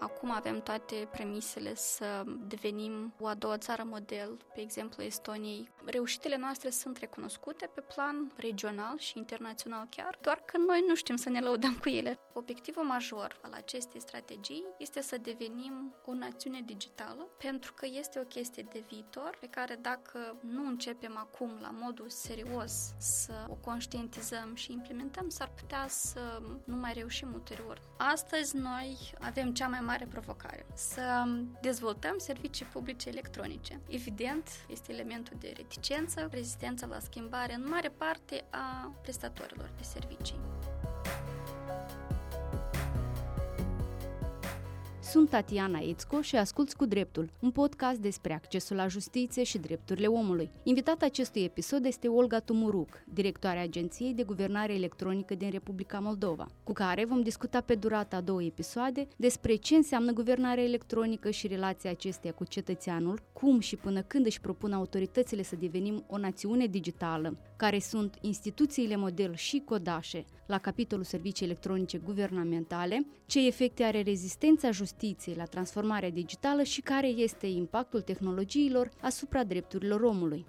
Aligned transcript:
Acum 0.00 0.30
avem 0.30 0.62
toate 0.62 1.08
premisele 1.12 1.74
să 1.74 2.24
devenim 2.48 3.14
o 3.18 3.26
a 3.26 3.34
doua 3.34 3.58
țară 3.58 3.82
model, 3.86 4.36
pe 4.54 4.60
exemplu 4.60 5.02
Estoniei. 5.02 5.68
Reușitele 5.84 6.36
noastre 6.36 6.70
sunt 6.70 6.96
recunoscute 6.96 7.70
pe 7.74 7.80
plan 7.80 8.32
regional 8.36 8.98
și 8.98 9.18
internațional 9.18 9.86
chiar, 9.90 10.18
doar 10.20 10.42
că 10.44 10.58
noi 10.58 10.84
nu 10.88 10.94
știm 10.94 11.16
să 11.16 11.28
ne 11.28 11.40
lăudăm 11.40 11.74
cu 11.74 11.88
ele. 11.88 12.18
Obiectivul 12.32 12.84
major 12.84 13.38
al 13.42 13.52
acestei 13.52 14.00
strategii 14.00 14.64
este 14.78 15.00
să 15.00 15.18
devenim 15.18 15.94
o 16.04 16.14
națiune 16.14 16.60
digitală, 16.60 17.28
pentru 17.38 17.72
că 17.72 17.86
este 17.92 18.18
o 18.18 18.22
chestie 18.22 18.66
de 18.72 18.84
viitor 18.88 19.36
pe 19.40 19.46
care 19.46 19.78
dacă 19.80 20.36
nu 20.40 20.66
începem 20.66 21.16
acum 21.16 21.58
la 21.60 21.70
modul 21.80 22.08
serios 22.08 22.72
să 22.98 23.44
o 23.48 23.54
conștientizăm 23.54 24.54
și 24.54 24.72
implementăm, 24.72 25.28
s-ar 25.28 25.50
putea 25.60 25.86
să 25.88 26.42
nu 26.64 26.76
mai 26.76 26.92
reușim 26.92 27.28
ulterior. 27.32 27.80
Astăzi 27.96 28.56
noi 28.56 28.96
avem 29.20 29.52
cea 29.52 29.68
mai 29.68 29.80
mare 29.90 30.06
provocare, 30.06 30.66
să 30.74 31.02
dezvoltăm 31.60 32.14
servicii 32.18 32.66
publice 32.66 33.08
electronice. 33.08 33.80
Evident, 33.88 34.48
este 34.68 34.92
elementul 34.92 35.36
de 35.40 35.52
reticență, 35.56 36.28
rezistență 36.30 36.86
la 36.86 36.98
schimbare 36.98 37.54
în 37.54 37.68
mare 37.68 37.88
parte 37.88 38.44
a 38.50 38.92
prestatorilor 39.02 39.70
de 39.76 39.82
servicii. 39.82 40.38
Sunt 45.10 45.30
Tatiana 45.30 45.78
Ețco 45.78 46.20
și 46.20 46.36
asculți 46.36 46.76
cu 46.76 46.84
dreptul, 46.84 47.30
un 47.40 47.50
podcast 47.50 47.98
despre 47.98 48.32
accesul 48.32 48.76
la 48.76 48.86
justiție 48.86 49.42
și 49.42 49.58
drepturile 49.58 50.06
omului. 50.06 50.50
Invitata 50.62 51.04
acestui 51.04 51.44
episod 51.44 51.84
este 51.84 52.08
Olga 52.08 52.38
Tumuruc, 52.38 53.02
directoarea 53.12 53.62
Agenției 53.62 54.14
de 54.14 54.22
Guvernare 54.22 54.74
Electronică 54.74 55.34
din 55.34 55.50
Republica 55.50 55.98
Moldova, 55.98 56.46
cu 56.64 56.72
care 56.72 57.04
vom 57.04 57.22
discuta 57.22 57.60
pe 57.60 57.74
durata 57.74 58.16
a 58.16 58.20
două 58.20 58.42
episoade 58.42 59.06
despre 59.16 59.54
ce 59.54 59.74
înseamnă 59.74 60.12
guvernarea 60.12 60.64
electronică 60.64 61.30
și 61.30 61.46
relația 61.46 61.90
acesteia 61.90 62.32
cu 62.32 62.44
cetățeanul, 62.44 63.22
cum 63.32 63.60
și 63.60 63.76
până 63.76 64.02
când 64.02 64.26
își 64.26 64.40
propun 64.40 64.72
autoritățile 64.72 65.42
să 65.42 65.56
devenim 65.56 66.04
o 66.06 66.18
națiune 66.18 66.66
digitală, 66.66 67.36
care 67.60 67.78
sunt 67.78 68.18
instituțiile 68.20 68.96
model 68.96 69.34
și 69.34 69.62
codașe 69.64 70.24
la 70.46 70.58
capitolul 70.58 71.04
servicii 71.04 71.46
electronice 71.46 71.98
guvernamentale, 71.98 73.06
ce 73.26 73.46
efecte 73.46 73.82
are 73.82 74.02
rezistența 74.02 74.70
justiției 74.70 74.88
justiției 75.00 75.34
la 75.36 75.44
transformarea 75.44 76.10
digitală 76.10 76.62
și 76.62 76.80
care 76.80 77.06
este 77.06 77.46
impactul 77.46 78.00
tehnologiilor 78.00 78.90
asupra 79.00 79.44
drepturilor 79.44 80.00
omului. 80.00 80.46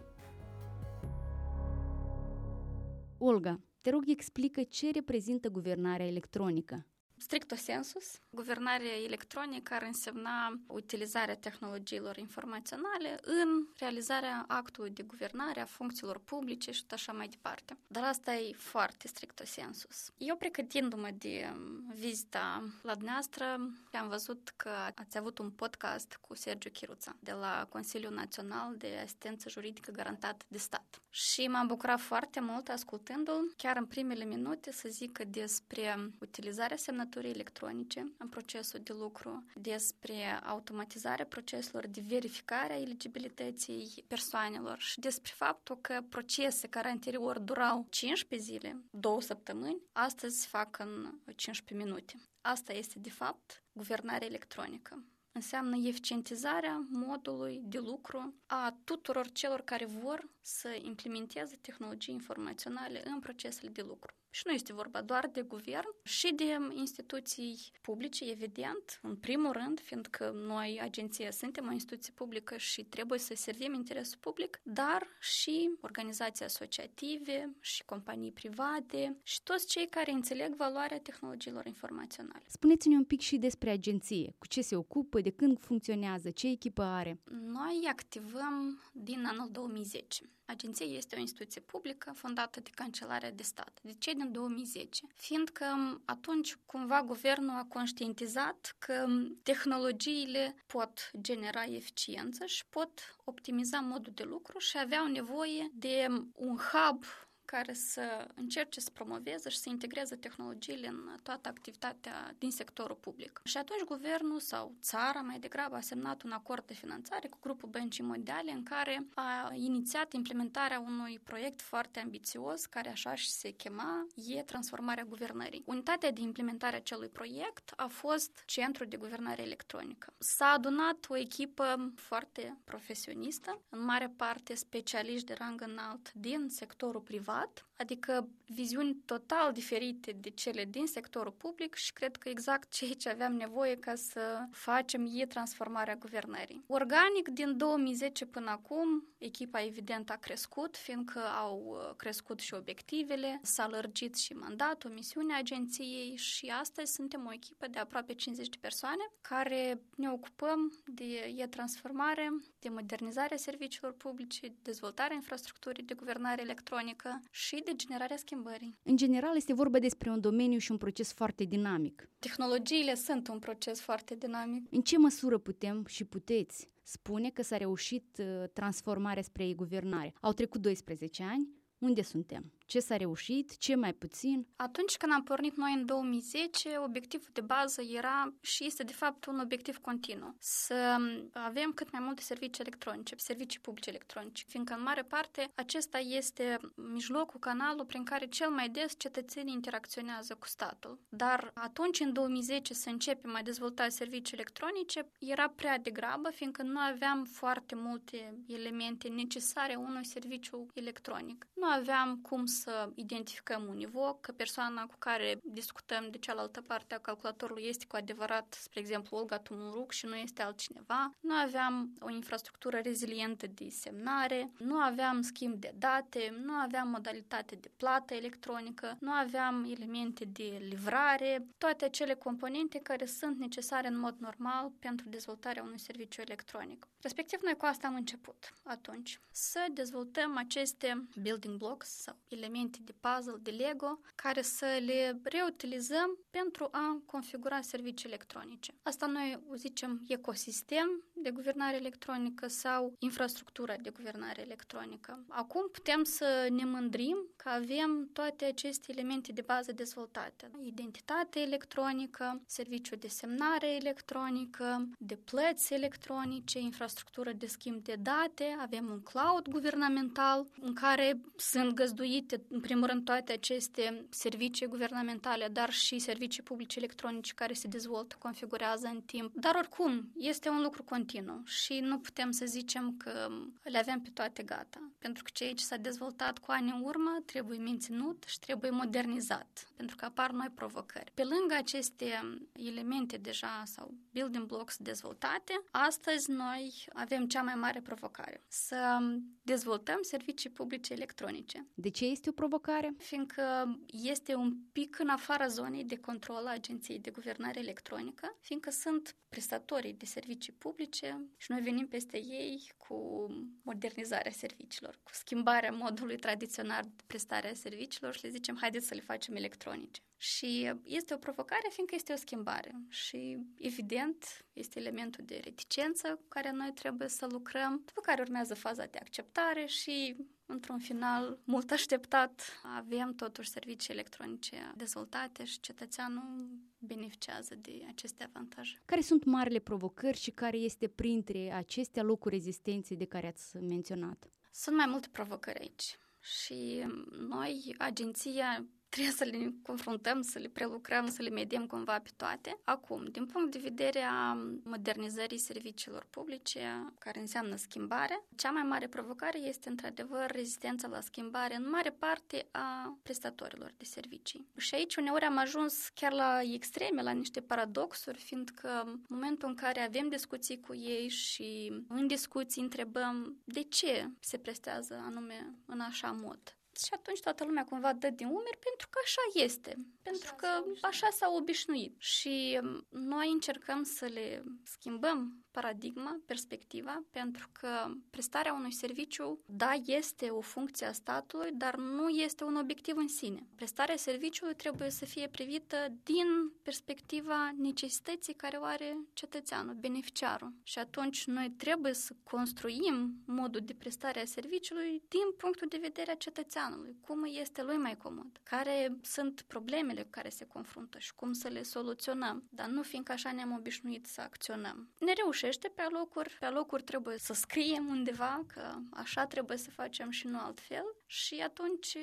Olga, 3.17 3.59
te 3.81 3.89
rog 3.89 4.03
explică 4.07 4.63
ce 4.63 4.91
reprezintă 4.91 5.49
guvernarea 5.49 6.07
electronică 6.07 6.85
stricto 7.21 7.55
sensus, 7.55 8.19
guvernarea 8.29 9.01
electronică 9.03 9.73
ar 9.73 9.81
însemna 9.81 10.59
utilizarea 10.67 11.35
tehnologiilor 11.35 12.17
informaționale 12.17 13.19
în 13.21 13.67
realizarea 13.77 14.45
actului 14.47 14.89
de 14.89 15.03
guvernare 15.03 15.59
a 15.59 15.65
funcțiilor 15.65 16.19
publice 16.19 16.71
și 16.71 16.83
așa 16.89 17.11
mai 17.11 17.27
departe. 17.27 17.77
Dar 17.87 18.03
asta 18.03 18.33
e 18.33 18.53
foarte 18.53 19.07
stricto 19.07 19.45
sensus. 19.45 20.11
Eu, 20.17 20.35
pregătindu-mă 20.35 21.09
de 21.17 21.53
vizita 21.95 22.63
la 22.81 22.93
dumneavoastră, 22.93 23.45
am 23.91 24.07
văzut 24.07 24.53
că 24.55 24.69
ați 24.95 25.17
avut 25.17 25.37
un 25.37 25.49
podcast 25.49 26.17
cu 26.21 26.35
Sergiu 26.35 26.69
Chiruța 26.69 27.15
de 27.19 27.31
la 27.31 27.65
Consiliul 27.69 28.13
Național 28.13 28.75
de 28.77 28.99
Asistență 29.03 29.49
Juridică 29.49 29.91
Garantată 29.91 30.45
de 30.47 30.57
Stat. 30.57 31.01
Și 31.09 31.47
m-am 31.47 31.67
bucurat 31.67 31.99
foarte 31.99 32.39
mult 32.39 32.69
ascultându-l, 32.69 33.53
chiar 33.57 33.77
în 33.77 33.85
primele 33.85 34.23
minute, 34.23 34.71
să 34.71 34.89
zică 34.89 35.23
despre 35.23 36.11
utilizarea 36.19 36.77
semnăturii 36.77 37.09
semnăturii 37.11 37.41
electronice 37.41 38.11
în 38.17 38.27
procesul 38.27 38.79
de 38.83 38.93
lucru, 38.93 39.43
despre 39.55 40.41
automatizarea 40.43 41.25
proceselor 41.25 41.87
de 41.87 42.03
verificare 42.07 42.73
a 42.73 42.79
eligibilității 42.79 44.03
persoanelor 44.07 44.79
și 44.79 44.99
despre 44.99 45.31
faptul 45.35 45.77
că 45.81 46.01
procese 46.09 46.67
care 46.67 46.87
anterior 46.87 47.39
durau 47.39 47.85
15 47.89 48.49
zile, 48.49 48.81
două 48.89 49.21
săptămâni, 49.21 49.81
astăzi 49.91 50.41
se 50.41 50.47
fac 50.49 50.79
în 50.79 51.19
15 51.35 51.85
minute. 51.85 52.13
Asta 52.41 52.73
este, 52.73 52.99
de 52.99 53.09
fapt, 53.09 53.63
guvernarea 53.71 54.27
electronică 54.27 55.03
înseamnă 55.31 55.87
eficientizarea 55.87 56.87
modului 56.89 57.61
de 57.63 57.77
lucru 57.77 58.33
a 58.45 58.77
tuturor 58.83 59.31
celor 59.31 59.61
care 59.61 59.85
vor 59.85 60.29
să 60.41 60.79
implementeze 60.81 61.55
tehnologii 61.61 62.13
informaționale 62.13 63.01
în 63.05 63.19
procesele 63.19 63.69
de 63.69 63.81
lucru. 63.81 64.13
Și 64.33 64.43
nu 64.45 64.51
este 64.51 64.73
vorba 64.73 65.01
doar 65.01 65.29
de 65.33 65.41
guvern, 65.41 65.87
și 66.03 66.33
de 66.33 66.57
instituții 66.73 67.71
publice, 67.81 68.29
evident, 68.29 68.99
în 69.01 69.15
primul 69.15 69.51
rând, 69.51 69.79
fiindcă 69.79 70.31
noi, 70.47 70.79
agenția, 70.81 71.31
suntem 71.31 71.67
o 71.67 71.71
instituție 71.71 72.13
publică 72.15 72.57
și 72.57 72.83
trebuie 72.83 73.19
să 73.19 73.33
servim 73.35 73.73
interesul 73.73 74.17
public, 74.19 74.59
dar 74.63 75.07
și 75.19 75.71
organizații 75.81 76.45
asociative 76.45 77.55
și 77.59 77.85
companii 77.85 78.31
private 78.31 79.17
și 79.23 79.43
toți 79.43 79.67
cei 79.67 79.87
care 79.87 80.11
înțeleg 80.11 80.55
valoarea 80.55 80.99
tehnologiilor 80.99 81.65
informaționale. 81.65 82.43
Spuneți-ne 82.47 82.95
un 82.95 83.05
pic 83.05 83.19
și 83.19 83.37
despre 83.37 83.69
agenție. 83.69 84.35
Cu 84.37 84.47
ce 84.47 84.61
se 84.61 84.75
ocupă, 84.75 85.20
de 85.21 85.29
când 85.29 85.59
funcționează, 85.59 86.29
ce 86.29 86.47
echipă 86.47 86.81
are? 86.81 87.19
Noi 87.31 87.87
activăm 87.89 88.81
din 88.93 89.25
anul 89.25 89.49
2010. 89.51 90.29
Agenția 90.45 90.85
este 90.85 91.15
o 91.15 91.19
instituție 91.19 91.61
publică 91.61 92.11
fondată 92.15 92.59
de 92.59 92.69
Cancelarea 92.75 93.31
de 93.31 93.43
Stat. 93.43 93.79
De 93.81 93.93
ce 93.93 94.13
din 94.13 94.31
2010? 94.31 95.05
Fiindcă 95.15 95.65
atunci 96.05 96.57
cumva 96.65 97.03
guvernul 97.03 97.55
a 97.55 97.65
conștientizat 97.69 98.75
că 98.79 99.05
tehnologiile 99.43 100.55
pot 100.67 101.11
genera 101.21 101.63
eficiență 101.63 102.45
și 102.45 102.65
pot 102.65 103.17
optimiza 103.23 103.79
modul 103.79 104.13
de 104.15 104.23
lucru 104.23 104.57
și 104.57 104.77
aveau 104.77 105.07
nevoie 105.07 105.69
de 105.73 106.07
un 106.35 106.57
hub 106.57 107.03
care 107.51 107.73
să 107.73 108.27
încerce 108.35 108.79
să 108.79 108.89
promoveze 108.93 109.49
și 109.49 109.57
să 109.57 109.69
integreze 109.69 110.15
tehnologiile 110.15 110.87
în 110.87 111.15
toată 111.23 111.49
activitatea 111.49 112.35
din 112.37 112.51
sectorul 112.51 112.95
public. 112.95 113.41
Și 113.43 113.57
atunci 113.57 113.83
guvernul 113.83 114.39
sau 114.39 114.75
țara 114.81 115.19
mai 115.19 115.39
degrabă 115.39 115.75
a 115.75 115.81
semnat 115.81 116.21
un 116.21 116.31
acord 116.31 116.65
de 116.65 116.73
finanțare 116.73 117.27
cu 117.27 117.37
grupul 117.41 117.69
Băncii 117.69 118.03
Mondiale 118.03 118.51
în 118.51 118.63
care 118.63 119.05
a 119.13 119.51
inițiat 119.53 120.13
implementarea 120.13 120.79
unui 120.79 121.19
proiect 121.23 121.61
foarte 121.61 121.99
ambițios 121.99 122.65
care 122.65 122.89
așa 122.89 123.15
și 123.15 123.29
se 123.29 123.49
chema 123.49 124.07
e 124.15 124.43
transformarea 124.43 125.03
guvernării. 125.03 125.63
Unitatea 125.65 126.11
de 126.11 126.21
implementare 126.21 126.75
a 126.75 126.77
acelui 126.77 127.09
proiect 127.09 127.73
a 127.75 127.87
fost 127.87 128.43
Centrul 128.45 128.87
de 128.87 128.97
Guvernare 128.97 129.41
Electronică. 129.41 130.13
S-a 130.17 130.45
adunat 130.45 131.05
o 131.09 131.17
echipă 131.17 131.91
foarte 131.95 132.57
profesionistă, 132.63 133.61
în 133.69 133.83
mare 133.83 134.13
parte 134.17 134.55
specialiști 134.55 135.25
de 135.25 135.33
rang 135.33 135.61
înalt 135.61 136.13
din 136.13 136.47
sectorul 136.49 137.01
privat 137.01 137.40
privat, 137.41 137.63
adică 137.81 138.27
viziuni 138.45 138.95
total 139.05 139.51
diferite 139.51 140.11
de 140.11 140.29
cele 140.29 140.65
din 140.65 140.87
sectorul 140.87 141.31
public 141.31 141.75
și 141.75 141.93
cred 141.93 142.15
că 142.15 142.29
exact 142.29 142.71
ceea 142.71 142.93
ce 142.97 143.09
aveam 143.09 143.33
nevoie 143.33 143.75
ca 143.75 143.95
să 143.95 144.45
facem 144.51 145.09
e 145.13 145.25
transformarea 145.25 145.95
guvernării. 145.95 146.63
Organic, 146.67 147.27
din 147.27 147.57
2010 147.57 148.25
până 148.25 148.49
acum, 148.49 149.07
echipa 149.17 149.63
evident 149.63 150.09
a 150.09 150.15
crescut, 150.15 150.77
fiindcă 150.77 151.19
au 151.19 151.63
uh, 151.67 151.95
crescut 151.95 152.39
și 152.39 152.53
obiectivele, 152.53 153.39
s-a 153.43 153.67
lărgit 153.67 154.15
și 154.15 154.33
mandatul, 154.33 154.91
misiunea 154.91 155.37
agenției 155.37 156.15
și 156.15 156.53
astăzi 156.59 156.93
suntem 156.93 157.25
o 157.25 157.33
echipă 157.33 157.67
de 157.67 157.79
aproape 157.79 158.13
50 158.13 158.49
de 158.49 158.57
persoane 158.61 159.11
care 159.21 159.81
ne 159.95 160.11
ocupăm 160.11 160.73
de 160.85 161.33
e-transformare, 161.35 162.29
de 162.59 162.69
modernizarea 162.69 163.37
serviciilor 163.37 163.93
publice, 163.93 164.53
dezvoltarea 164.61 165.15
infrastructurii 165.15 165.83
de 165.83 165.93
guvernare 165.93 166.41
electronică 166.41 167.21
și 167.31 167.61
de 167.65 167.70
generarea 167.75 168.17
schimbării. 168.17 168.77
În 168.83 168.97
general, 168.97 169.35
este 169.35 169.53
vorba 169.53 169.79
despre 169.79 170.09
un 170.09 170.19
domeniu 170.19 170.57
și 170.57 170.71
un 170.71 170.77
proces 170.77 171.13
foarte 171.13 171.43
dinamic. 171.43 172.09
Tehnologiile 172.19 172.95
sunt 172.95 173.27
un 173.27 173.39
proces 173.39 173.81
foarte 173.81 174.15
dinamic. 174.15 174.67
În 174.69 174.81
ce 174.81 174.97
măsură 174.97 175.37
putem 175.37 175.85
și 175.85 176.03
puteți 176.03 176.69
spune 176.83 177.29
că 177.29 177.41
s-a 177.41 177.57
reușit 177.57 178.17
uh, 178.19 178.49
transformarea 178.53 179.21
spre 179.21 179.47
e-guvernare? 179.47 180.13
Au 180.21 180.31
trecut 180.31 180.61
12 180.61 181.23
ani, 181.23 181.47
unde 181.77 182.01
suntem? 182.01 182.51
Ce 182.71 182.79
s-a 182.79 182.97
reușit? 182.97 183.57
Ce 183.57 183.75
mai 183.75 183.93
puțin? 183.93 184.47
Atunci 184.55 184.97
când 184.97 185.11
am 185.11 185.23
pornit 185.23 185.57
noi 185.57 185.73
în 185.73 185.85
2010, 185.85 186.77
obiectivul 186.77 187.29
de 187.33 187.41
bază 187.41 187.81
era 187.81 188.33
și 188.41 188.65
este 188.65 188.83
de 188.83 188.93
fapt 188.93 189.25
un 189.25 189.39
obiectiv 189.39 189.77
continuu. 189.77 190.35
Să 190.39 190.97
avem 191.33 191.71
cât 191.71 191.91
mai 191.91 192.01
multe 192.03 192.21
servicii 192.21 192.63
electronice, 192.63 193.15
servicii 193.17 193.59
publice 193.59 193.89
electronice, 193.89 194.43
fiindcă 194.47 194.73
în 194.73 194.81
mare 194.81 195.01
parte 195.01 195.51
acesta 195.55 195.97
este 195.97 196.59
mijlocul, 196.75 197.39
canalul 197.39 197.85
prin 197.85 198.03
care 198.03 198.25
cel 198.27 198.49
mai 198.49 198.69
des 198.69 198.93
cetățenii 198.97 199.53
interacționează 199.53 200.35
cu 200.35 200.47
statul. 200.47 200.99
Dar 201.09 201.51
atunci, 201.53 201.99
în 201.99 202.13
2010, 202.13 202.73
să 202.73 202.89
începem 202.89 203.35
a 203.35 203.41
dezvolta 203.41 203.89
servicii 203.89 204.37
electronice 204.37 205.11
era 205.19 205.49
prea 205.49 205.77
degrabă, 205.77 206.29
fiindcă 206.29 206.61
nu 206.61 206.79
aveam 206.79 207.23
foarte 207.23 207.75
multe 207.75 208.43
elemente 208.47 209.07
necesare 209.07 209.75
unui 209.75 210.05
serviciu 210.05 210.67
electronic. 210.73 211.47
Nu 211.53 211.67
aveam 211.67 212.17
cum 212.21 212.45
să 212.45 212.60
să 212.61 212.89
identificăm 212.95 213.65
un 213.67 213.75
nivo, 213.75 214.17
că 214.21 214.31
persoana 214.31 214.85
cu 214.85 214.95
care 214.99 215.39
discutăm 215.43 216.07
de 216.11 216.17
cealaltă 216.17 216.61
parte 216.61 216.95
a 216.95 216.99
calculatorului 216.99 217.63
este 217.67 217.85
cu 217.85 217.95
adevărat, 217.95 218.57
spre 218.61 218.79
exemplu, 218.79 219.17
Olga 219.17 219.37
Tumuruc 219.37 219.91
și 219.91 220.05
nu 220.05 220.15
este 220.15 220.41
altcineva. 220.41 221.15
Nu 221.19 221.33
aveam 221.33 221.97
o 221.99 222.09
infrastructură 222.09 222.77
rezilientă 222.77 223.47
de 223.47 223.69
semnare, 223.69 224.51
nu 224.57 224.75
aveam 224.75 225.21
schimb 225.21 225.55
de 225.55 225.73
date, 225.77 226.35
nu 226.43 226.53
aveam 226.53 226.87
modalitate 226.87 227.55
de 227.55 227.71
plată 227.77 228.13
electronică, 228.13 228.97
nu 228.99 229.11
aveam 229.11 229.67
elemente 229.69 230.25
de 230.25 230.61
livrare, 230.69 231.47
toate 231.57 231.85
acele 231.85 232.13
componente 232.13 232.79
care 232.79 233.05
sunt 233.05 233.37
necesare 233.37 233.87
în 233.87 233.99
mod 233.99 234.15
normal 234.19 234.71
pentru 234.79 235.09
dezvoltarea 235.09 235.63
unui 235.63 235.79
serviciu 235.79 236.21
electronic. 236.21 236.87
Respectiv, 237.01 237.39
noi 237.41 237.55
cu 237.57 237.65
asta 237.65 237.87
am 237.87 237.95
început 237.95 238.53
atunci, 238.63 239.19
să 239.31 239.65
dezvoltăm 239.71 240.37
aceste 240.37 241.07
building 241.21 241.57
blocks 241.57 241.87
sau 241.87 242.15
elemente 242.27 242.49
de 242.81 242.93
puzzle, 242.99 243.37
de 243.41 243.51
Lego, 243.51 243.99
care 244.15 244.41
să 244.41 244.65
le 244.85 245.19
reutilizăm 245.23 246.17
pentru 246.29 246.67
a 246.71 247.01
configura 247.05 247.61
servicii 247.61 248.07
electronice. 248.07 248.73
Asta 248.83 249.05
noi 249.05 249.43
o 249.49 249.55
zicem 249.55 250.01
ecosistem 250.07 251.03
de 251.13 251.31
guvernare 251.31 251.75
electronică 251.75 252.47
sau 252.47 252.93
infrastructura 252.99 253.75
de 253.81 253.89
guvernare 253.89 254.41
electronică. 254.41 255.25
Acum 255.27 255.69
putem 255.71 256.03
să 256.03 256.47
ne 256.49 256.65
mândrim 256.65 257.17
că 257.35 257.49
avem 257.49 258.09
toate 258.13 258.45
aceste 258.45 258.91
elemente 258.91 259.31
de 259.31 259.41
bază 259.41 259.71
dezvoltate. 259.71 260.51
Identitate 260.61 261.39
electronică, 261.39 262.41
serviciu 262.45 262.95
de 262.95 263.07
semnare 263.07 263.75
electronică, 263.75 264.89
de 264.97 265.15
plăți 265.15 265.73
electronice, 265.73 266.59
infrastructură 266.59 267.31
de 267.31 267.47
schimb 267.47 267.83
de 267.83 267.95
date, 267.99 268.57
avem 268.59 268.89
un 268.89 269.01
cloud 269.01 269.47
guvernamental 269.47 270.47
în 270.61 270.73
care 270.73 271.21
sunt 271.35 271.73
găzduite, 271.73 272.40
în 272.49 272.59
primul 272.59 272.87
rând, 272.87 273.05
toate 273.05 273.31
aceste 273.31 274.05
servicii 274.09 274.67
guvernamentale, 274.67 275.47
dar 275.47 275.71
și 275.71 275.99
servicii 275.99 276.43
publice 276.43 276.77
electronice 276.77 277.33
care 277.33 277.53
se 277.53 277.67
dezvoltă, 277.67 278.15
configurează 278.19 278.87
în 278.87 279.01
timp. 279.01 279.33
Dar 279.35 279.55
oricum, 279.55 280.11
este 280.17 280.49
un 280.49 280.61
lucru 280.61 280.83
continuu 280.83 281.41
și 281.45 281.79
nu 281.79 281.99
putem 281.99 282.31
să 282.31 282.45
zicem 282.45 282.97
că 282.97 283.27
le 283.63 283.77
avem 283.77 284.01
pe 284.01 284.09
toate 284.09 284.43
gata. 284.43 284.91
Pentru 284.97 285.23
că 285.23 285.29
ceea 285.33 285.53
ce 285.53 285.63
s-a 285.63 285.77
dezvoltat 285.77 286.37
cu 286.37 286.51
ani 286.51 286.71
în 286.75 286.81
urmă 286.83 287.21
trebuie 287.25 287.57
menținut 287.57 288.23
și 288.27 288.39
trebuie 288.39 288.71
modernizat, 288.71 289.67
pentru 289.75 289.95
că 289.95 290.05
apar 290.05 290.31
noi 290.31 290.49
provocări. 290.55 291.11
Pe 291.13 291.23
lângă 291.23 291.55
aceste 291.57 292.05
elemente 292.51 293.17
deja 293.17 293.63
sau 293.65 293.93
building 294.13 294.45
blocks 294.45 294.77
dezvoltate, 294.77 295.63
astăzi 295.71 296.31
noi 296.31 296.87
avem 296.93 297.27
cea 297.27 297.41
mai 297.41 297.55
mare 297.55 297.81
provocare. 297.81 298.43
Să 298.47 298.99
dezvoltăm 299.41 299.99
servicii 300.01 300.49
publice 300.49 300.93
electronice. 300.93 301.67
De 301.73 301.89
ce 301.89 302.05
este 302.05 302.20
o 302.29 302.31
provocare? 302.31 302.93
Fiindcă 302.97 303.77
este 303.85 304.35
un 304.35 304.57
pic 304.71 304.99
în 304.99 305.09
afara 305.09 305.47
zonei 305.47 305.83
de 305.83 305.99
control 305.99 306.47
a 306.47 306.51
Agenției 306.51 306.99
de 306.99 307.09
Guvernare 307.09 307.59
Electronică, 307.59 308.37
fiindcă 308.39 308.69
sunt 308.69 309.15
prestatorii 309.29 309.93
de 309.93 310.05
servicii 310.05 310.53
publice 310.53 311.25
și 311.37 311.51
noi 311.51 311.61
venim 311.61 311.87
peste 311.87 312.17
ei 312.17 312.71
cu 312.77 313.27
modernizarea 313.63 314.31
serviciilor, 314.31 314.99
cu 315.03 315.11
schimbarea 315.13 315.71
modului 315.71 316.17
tradițional 316.17 316.83
de 316.83 317.03
prestare 317.07 317.49
a 317.49 317.53
serviciilor 317.53 318.15
și 318.15 318.23
le 318.23 318.29
zicem 318.29 318.57
haideți 318.59 318.87
să 318.87 318.93
le 318.93 319.01
facem 319.01 319.35
electronice. 319.35 320.01
Și 320.17 320.71
este 320.83 321.13
o 321.13 321.17
provocare, 321.17 321.67
fiindcă 321.69 321.95
este 321.95 322.13
o 322.13 322.15
schimbare. 322.15 322.71
Și, 322.89 323.37
evident, 323.57 324.45
este 324.53 324.79
elementul 324.79 325.23
de 325.25 325.39
reticență 325.43 326.07
cu 326.07 326.25
care 326.27 326.51
noi 326.51 326.71
trebuie 326.73 327.07
să 327.07 327.27
lucrăm, 327.29 327.81
după 327.85 328.01
care 328.01 328.21
urmează 328.21 328.55
faza 328.55 328.85
de 328.85 328.97
acceptare 329.01 329.65
și, 329.65 330.15
într-un 330.45 330.79
final 330.79 331.39
mult 331.43 331.71
așteptat, 331.71 332.41
avem 332.77 333.13
totuși 333.13 333.49
servicii 333.49 333.93
electronice 333.93 334.73
dezvoltate 334.75 335.45
și 335.45 335.59
cetățeanul 335.59 336.49
beneficiază 336.77 337.55
de 337.55 337.85
aceste 337.87 338.23
avantaje. 338.23 338.81
Care 338.85 339.01
sunt 339.01 339.23
marile 339.23 339.59
provocări 339.59 340.17
și 340.17 340.31
care 340.31 340.57
este 340.57 340.87
printre 340.87 341.53
acestea 341.53 342.03
locuri 342.03 342.35
rezistenței 342.35 342.97
de 342.97 343.05
care 343.05 343.27
ați 343.27 343.57
menționat? 343.57 344.29
Sunt 344.51 344.75
mai 344.75 344.85
multe 344.87 345.07
provocări 345.11 345.59
aici. 345.59 345.97
Și 346.19 346.85
noi, 347.11 347.75
agenția, 347.77 348.65
trebuie 348.91 349.13
să 349.13 349.23
le 349.23 349.53
confruntăm, 349.63 350.21
să 350.21 350.39
le 350.39 350.47
prelucrăm, 350.47 351.09
să 351.09 351.21
le 351.21 351.29
mediem 351.29 351.65
cumva 351.67 351.99
pe 351.99 352.09
toate. 352.17 352.59
Acum, 352.63 353.05
din 353.05 353.25
punct 353.25 353.51
de 353.51 353.59
vedere 353.59 353.99
a 353.99 354.33
modernizării 354.63 355.37
serviciilor 355.37 356.07
publice, 356.09 356.93
care 356.99 357.19
înseamnă 357.19 357.55
schimbare, 357.55 358.23
cea 358.35 358.51
mai 358.51 358.63
mare 358.63 358.87
provocare 358.87 359.39
este 359.39 359.69
într-adevăr 359.69 360.31
rezistența 360.31 360.87
la 360.87 361.01
schimbare 361.01 361.55
în 361.55 361.69
mare 361.69 361.89
parte 361.89 362.47
a 362.51 362.97
prestatorilor 363.03 363.73
de 363.77 363.85
servicii. 363.85 364.47
Și 364.57 364.75
aici 364.75 364.95
uneori 364.95 365.25
am 365.25 365.37
ajuns 365.37 365.87
chiar 365.87 366.11
la 366.11 366.39
extreme, 366.41 367.01
la 367.01 367.11
niște 367.11 367.41
paradoxuri, 367.41 368.17
fiindcă 368.17 368.81
în 368.85 368.99
momentul 369.07 369.49
în 369.49 369.55
care 369.55 369.79
avem 369.79 370.09
discuții 370.09 370.59
cu 370.59 370.75
ei 370.75 371.09
și 371.09 371.73
în 371.87 372.07
discuții 372.07 372.61
întrebăm 372.61 373.37
de 373.43 373.61
ce 373.61 374.09
se 374.19 374.37
prestează 374.37 375.01
anume 375.05 375.55
în 375.65 375.79
așa 375.79 376.11
mod 376.11 376.55
și 376.85 376.93
atunci 376.93 377.19
toată 377.19 377.43
lumea 377.43 377.63
cumva 377.63 377.93
dă 377.93 378.09
din 378.09 378.27
umeri 378.27 378.59
pentru 378.59 378.87
că 378.89 378.99
așa 379.03 379.43
este, 379.45 379.75
pentru 380.01 380.35
că 380.35 380.47
așa 380.81 381.09
s-au 381.09 381.35
obișnuit. 381.35 381.95
Și 381.97 382.59
um, 382.63 382.87
noi 382.89 383.29
încercăm 383.31 383.83
să 383.83 384.05
le 384.05 384.43
schimbăm 384.63 385.45
paradigma, 385.51 386.19
perspectiva, 386.25 387.03
pentru 387.11 387.49
că 387.51 387.91
prestarea 388.09 388.53
unui 388.53 388.71
serviciu, 388.71 389.39
da, 389.45 389.71
este 389.85 390.29
o 390.29 390.41
funcție 390.41 390.85
a 390.85 390.91
statului, 390.91 391.51
dar 391.53 391.75
nu 391.75 392.09
este 392.09 392.43
un 392.43 392.55
obiectiv 392.55 392.97
în 392.97 393.07
sine. 393.07 393.47
Prestarea 393.55 393.95
serviciului 393.95 394.55
trebuie 394.55 394.89
să 394.89 395.05
fie 395.05 395.27
privită 395.27 395.75
din 396.03 396.51
perspectiva 396.61 397.51
necesității 397.57 398.33
care 398.33 398.57
o 398.57 398.63
are 398.63 398.97
cetățeanul, 399.13 399.73
beneficiarul. 399.73 400.53
Și 400.63 400.79
atunci 400.79 401.25
noi 401.25 401.49
trebuie 401.49 401.93
să 401.93 402.15
construim 402.23 403.21
modul 403.25 403.61
de 403.61 403.73
prestare 403.73 404.21
a 404.21 404.25
serviciului 404.25 405.03
din 405.07 405.31
punctul 405.37 405.67
de 405.67 405.79
vedere 405.81 406.11
a 406.11 406.15
cetățeanului, 406.15 406.95
cum 407.01 407.23
este 407.39 407.63
lui 407.63 407.77
mai 407.77 407.97
comod, 407.97 408.39
care 408.43 408.97
sunt 409.01 409.41
problemele 409.41 410.01
cu 410.01 410.09
care 410.09 410.29
se 410.29 410.45
confruntă 410.45 410.99
și 410.99 411.15
cum 411.15 411.33
să 411.33 411.47
le 411.47 411.63
soluționăm, 411.63 412.43
dar 412.49 412.67
nu 412.67 412.81
fiindcă 412.81 413.11
așa 413.11 413.31
ne-am 413.31 413.51
obișnuit 413.51 414.05
să 414.05 414.21
acționăm. 414.21 414.89
Ne 414.97 415.13
reușim 415.13 415.40
reușește 415.41 415.67
pe 415.75 415.81
alocuri, 415.81 416.37
pe 416.39 416.45
alocuri 416.45 416.83
trebuie 416.83 417.17
să 417.17 417.33
scriem 417.33 417.87
undeva 417.87 418.43
că 418.47 418.75
așa 418.89 419.25
trebuie 419.25 419.57
să 419.57 419.69
facem 419.69 420.09
și 420.09 420.27
nu 420.27 420.39
altfel 420.39 420.83
și 421.05 421.41
atunci 421.45 421.97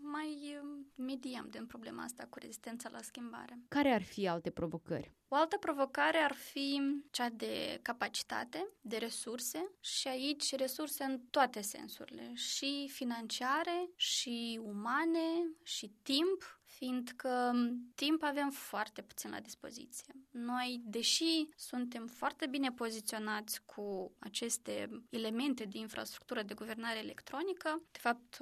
mai 0.00 0.60
mediem 0.94 1.46
din 1.50 1.66
problema 1.66 2.02
asta 2.02 2.26
cu 2.30 2.38
rezistența 2.38 2.88
la 2.92 3.02
schimbare. 3.02 3.58
Care 3.68 3.90
ar 3.90 4.02
fi 4.02 4.28
alte 4.28 4.50
provocări? 4.50 5.12
O 5.28 5.34
altă 5.34 5.56
provocare 5.56 6.18
ar 6.18 6.32
fi 6.32 6.80
cea 7.10 7.28
de 7.28 7.78
capacitate, 7.82 8.68
de 8.80 8.96
resurse 8.96 9.70
și 9.80 10.08
aici 10.08 10.56
resurse 10.56 11.04
în 11.04 11.20
toate 11.30 11.60
sensurile, 11.60 12.32
și 12.34 12.88
financiare, 12.92 13.88
și 13.96 14.60
umane, 14.62 15.50
și 15.62 15.92
timp, 16.02 16.60
fiindcă 16.64 17.52
timp 17.94 18.22
avem 18.22 18.50
foarte 18.50 19.02
puțin 19.02 19.30
la 19.30 19.40
dispoziție. 19.40 20.14
Noi, 20.32 20.80
deși 20.84 21.48
suntem 21.56 22.06
foarte 22.06 22.46
bine 22.46 22.72
poziționați 22.72 23.64
cu 23.64 24.12
aceste 24.18 25.04
elemente 25.10 25.64
de 25.64 25.78
infrastructură 25.78 26.42
de 26.42 26.54
guvernare 26.54 26.98
electronică, 26.98 27.82
de 27.90 27.98
fapt 27.98 28.38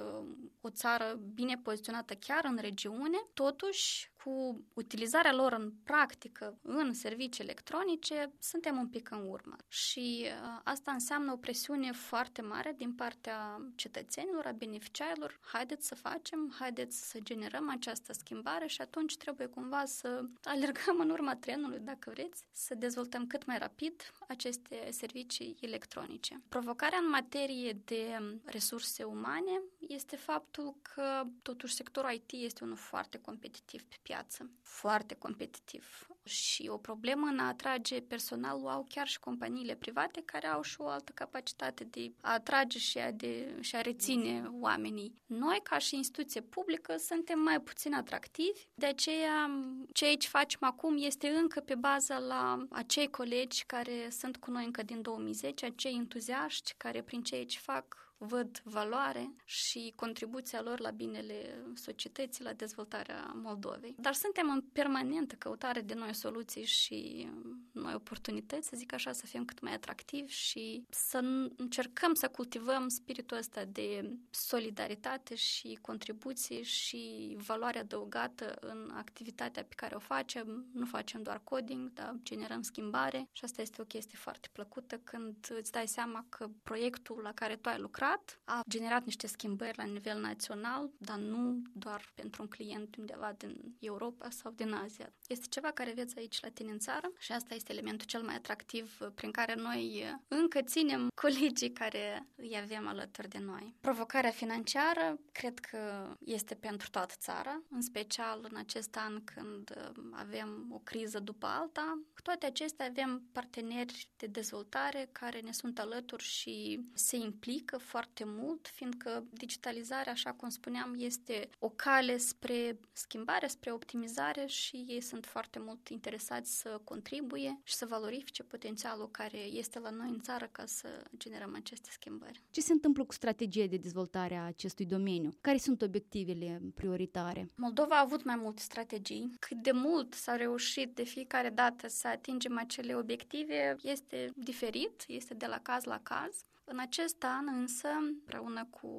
o 0.61 0.69
țară 0.69 1.19
bine 1.33 1.57
poziționată 1.63 2.13
chiar 2.13 2.45
în 2.45 2.57
regiune, 2.57 3.17
totuși 3.33 4.11
cu 4.23 4.65
utilizarea 4.73 5.33
lor 5.33 5.51
în 5.51 5.71
practică 5.83 6.57
în 6.61 6.93
servicii 6.93 7.43
electronice, 7.43 8.31
suntem 8.39 8.77
un 8.77 8.87
pic 8.87 9.11
în 9.11 9.25
urmă. 9.27 9.55
Și 9.67 10.25
uh, 10.25 10.59
asta 10.63 10.91
înseamnă 10.91 11.31
o 11.31 11.35
presiune 11.35 11.91
foarte 11.91 12.41
mare 12.41 12.73
din 12.77 12.93
partea 12.93 13.61
cetățenilor, 13.75 14.45
a 14.45 14.51
beneficiarilor. 14.51 15.39
Haideți 15.41 15.87
să 15.87 15.95
facem, 15.95 16.55
haideți 16.59 17.09
să 17.09 17.19
generăm 17.23 17.69
această 17.69 18.13
schimbare 18.13 18.67
și 18.67 18.81
atunci 18.81 19.17
trebuie 19.17 19.47
cumva 19.47 19.85
să 19.85 20.23
alergăm 20.43 20.99
în 20.99 21.09
urma 21.09 21.35
trenului, 21.35 21.79
dacă 21.79 22.09
vreți, 22.09 22.43
să 22.51 22.75
dezvoltăm 22.75 23.27
cât 23.27 23.45
mai 23.45 23.57
rapid 23.57 24.01
aceste 24.27 24.87
servicii 24.91 25.57
electronice. 25.59 26.41
Provocarea 26.49 26.97
în 26.97 27.09
materie 27.09 27.77
de 27.85 28.19
resurse 28.45 29.03
umane 29.03 29.61
este 29.79 30.15
faptul 30.15 30.75
că 30.81 31.23
totuși 31.41 31.73
sectorul 31.73 32.11
IT 32.11 32.31
este 32.31 32.63
unul 32.63 32.75
foarte 32.75 33.17
competitiv 33.17 33.83
pe 33.83 33.97
piață, 34.11 34.49
foarte 34.61 35.15
competitiv. 35.15 36.07
Și 36.23 36.67
o 36.67 36.77
problemă 36.77 37.27
în 37.27 37.39
a 37.39 37.47
atrage 37.47 38.01
personalul 38.01 38.67
au 38.67 38.85
chiar 38.89 39.07
și 39.07 39.19
companiile 39.19 39.75
private 39.75 40.21
care 40.25 40.47
au 40.47 40.61
și 40.61 40.75
o 40.81 40.87
altă 40.87 41.11
capacitate 41.15 41.83
de 41.83 42.11
a 42.21 42.33
atrage 42.33 42.77
și 42.79 42.97
a, 42.97 43.11
de, 43.11 43.57
și 43.59 43.75
a 43.75 43.81
reține 43.81 44.49
oamenii. 44.59 45.15
Noi, 45.25 45.59
ca 45.63 45.77
și 45.77 45.95
instituție 45.95 46.41
publică, 46.41 46.95
suntem 46.97 47.39
mai 47.39 47.61
puțin 47.61 47.93
atractivi, 47.93 48.67
de 48.73 48.85
aceea 48.85 49.49
ceea 49.93 50.15
ce 50.15 50.27
facem 50.27 50.59
acum 50.61 50.95
este 50.97 51.27
încă 51.27 51.59
pe 51.59 51.75
baza 51.75 52.17
la 52.17 52.65
acei 52.69 53.09
colegi 53.09 53.63
care 53.65 54.09
sunt 54.09 54.37
cu 54.37 54.51
noi 54.51 54.65
încă 54.65 54.83
din 54.83 55.01
2010, 55.01 55.65
acei 55.65 55.95
entuziaști 55.95 56.73
care 56.77 57.01
prin 57.01 57.21
ceea 57.21 57.45
ce 57.45 57.59
fac 57.59 58.10
văd 58.23 58.61
valoare 58.63 59.31
și 59.45 59.93
contribuția 59.95 60.61
lor 60.61 60.79
la 60.79 60.89
binele 60.89 61.63
societății, 61.73 62.43
la 62.43 62.53
dezvoltarea 62.53 63.31
Moldovei. 63.35 63.95
Dar 63.99 64.13
suntem 64.13 64.49
în 64.49 64.61
permanentă 64.61 65.35
căutare 65.35 65.81
de 65.81 65.93
noi 65.93 66.15
soluții 66.15 66.65
și 66.65 67.29
noi 67.71 67.93
oportunități, 67.93 68.67
să 68.67 68.75
zic 68.75 68.93
așa, 68.93 69.11
să 69.11 69.25
fim 69.25 69.45
cât 69.45 69.61
mai 69.61 69.73
atractivi 69.73 70.31
și 70.31 70.83
să 70.89 71.17
încercăm 71.57 72.13
să 72.13 72.27
cultivăm 72.27 72.87
spiritul 72.87 73.37
ăsta 73.37 73.65
de 73.65 74.11
solidaritate 74.29 75.35
și 75.35 75.77
contribuție 75.81 76.61
și 76.61 77.35
valoare 77.37 77.79
adăugată 77.79 78.57
în 78.59 78.91
activitatea 78.93 79.63
pe 79.63 79.75
care 79.75 79.95
o 79.95 79.99
facem. 79.99 80.65
Nu 80.73 80.85
facem 80.85 81.21
doar 81.23 81.41
coding, 81.43 81.93
dar 81.93 82.15
generăm 82.23 82.61
schimbare 82.61 83.27
și 83.31 83.43
asta 83.43 83.61
este 83.61 83.81
o 83.81 83.85
chestie 83.85 84.17
foarte 84.17 84.49
plăcută 84.51 84.97
când 84.97 85.35
îți 85.59 85.71
dai 85.71 85.87
seama 85.87 86.25
că 86.29 86.49
proiectul 86.63 87.19
la 87.21 87.33
care 87.33 87.55
tu 87.55 87.69
ai 87.69 87.79
lucrat 87.79 88.10
a 88.43 88.61
generat 88.69 89.05
niște 89.05 89.27
schimbări 89.27 89.77
la 89.77 89.83
nivel 89.83 90.19
național, 90.19 90.89
dar 90.97 91.17
nu 91.17 91.61
doar 91.73 92.11
pentru 92.15 92.41
un 92.41 92.47
client 92.47 92.95
undeva 92.95 93.33
din 93.37 93.75
Europa 93.79 94.29
sau 94.29 94.51
din 94.51 94.73
Asia. 94.73 95.13
Este 95.27 95.45
ceva 95.49 95.71
care 95.71 95.91
veți 95.95 96.17
aici 96.17 96.39
la 96.41 96.49
tine 96.49 96.71
în 96.71 96.79
țară 96.79 97.11
și 97.17 97.31
asta 97.31 97.55
este 97.55 97.71
elementul 97.71 98.07
cel 98.07 98.21
mai 98.21 98.35
atractiv 98.35 98.97
prin 99.15 99.31
care 99.31 99.55
noi 99.55 100.03
încă 100.27 100.61
ținem 100.61 101.07
colegii 101.15 101.71
care 101.71 102.27
îi 102.35 102.57
avem 102.61 102.87
alături 102.87 103.29
de 103.29 103.37
noi. 103.37 103.75
Provocarea 103.81 104.29
financiară 104.29 105.19
cred 105.31 105.59
că 105.59 106.13
este 106.25 106.55
pentru 106.55 106.89
toată 106.89 107.13
țara, 107.17 107.61
în 107.69 107.81
special 107.81 108.47
în 108.51 108.57
acest 108.57 108.95
an 108.95 109.23
când 109.23 109.93
avem 110.11 110.67
o 110.71 110.77
criză 110.77 111.19
după 111.19 111.45
alta. 111.45 112.01
Cu 112.13 112.21
toate 112.21 112.45
acestea 112.45 112.85
avem 112.85 113.23
parteneri 113.31 114.07
de 114.17 114.27
dezvoltare 114.27 115.09
care 115.11 115.39
ne 115.39 115.51
sunt 115.51 115.79
alături 115.79 116.23
și 116.23 116.79
se 116.93 117.15
implică 117.15 117.77
foarte 117.77 118.00
mult, 118.25 118.67
fiindcă 118.67 119.23
digitalizarea, 119.29 120.11
așa 120.11 120.31
cum 120.31 120.49
spuneam, 120.49 120.95
este 120.97 121.49
o 121.59 121.69
cale 121.69 122.17
spre 122.17 122.79
schimbare, 122.91 123.47
spre 123.47 123.71
optimizare 123.71 124.45
și 124.45 124.85
ei 124.87 125.01
sunt 125.01 125.25
foarte 125.25 125.59
mult 125.59 125.87
interesați 125.87 126.59
să 126.59 126.81
contribuie 126.83 127.59
și 127.63 127.73
să 127.73 127.85
valorifice 127.85 128.43
potențialul 128.43 129.09
care 129.11 129.37
este 129.37 129.79
la 129.79 129.89
noi 129.89 130.09
în 130.09 130.19
țară 130.19 130.49
ca 130.51 130.65
să 130.65 130.87
generăm 131.17 131.55
aceste 131.55 131.89
schimbări. 131.91 132.43
Ce 132.51 132.61
se 132.61 132.71
întâmplă 132.71 133.05
cu 133.05 133.13
strategia 133.13 133.65
de 133.65 133.77
dezvoltare 133.77 134.35
a 134.35 134.45
acestui 134.45 134.85
domeniu? 134.85 135.29
Care 135.41 135.57
sunt 135.57 135.81
obiectivele 135.81 136.61
prioritare? 136.75 137.49
Moldova 137.55 137.95
a 137.95 138.01
avut 138.01 138.23
mai 138.23 138.35
multe 138.35 138.61
strategii. 138.61 139.35
Cât 139.39 139.57
de 139.57 139.71
mult 139.71 140.13
s-a 140.13 140.35
reușit 140.35 140.95
de 140.95 141.03
fiecare 141.03 141.49
dată 141.49 141.87
să 141.87 142.07
atingem 142.07 142.57
acele 142.57 142.95
obiective 142.95 143.75
este 143.81 144.31
diferit, 144.35 145.03
este 145.07 145.33
de 145.33 145.45
la 145.45 145.59
caz 145.59 145.83
la 145.83 145.99
caz. 146.03 146.45
În 146.71 146.79
acest 146.79 147.23
an 147.23 147.47
însă, 147.47 147.87
împreună 147.87 148.67
cu 148.69 148.89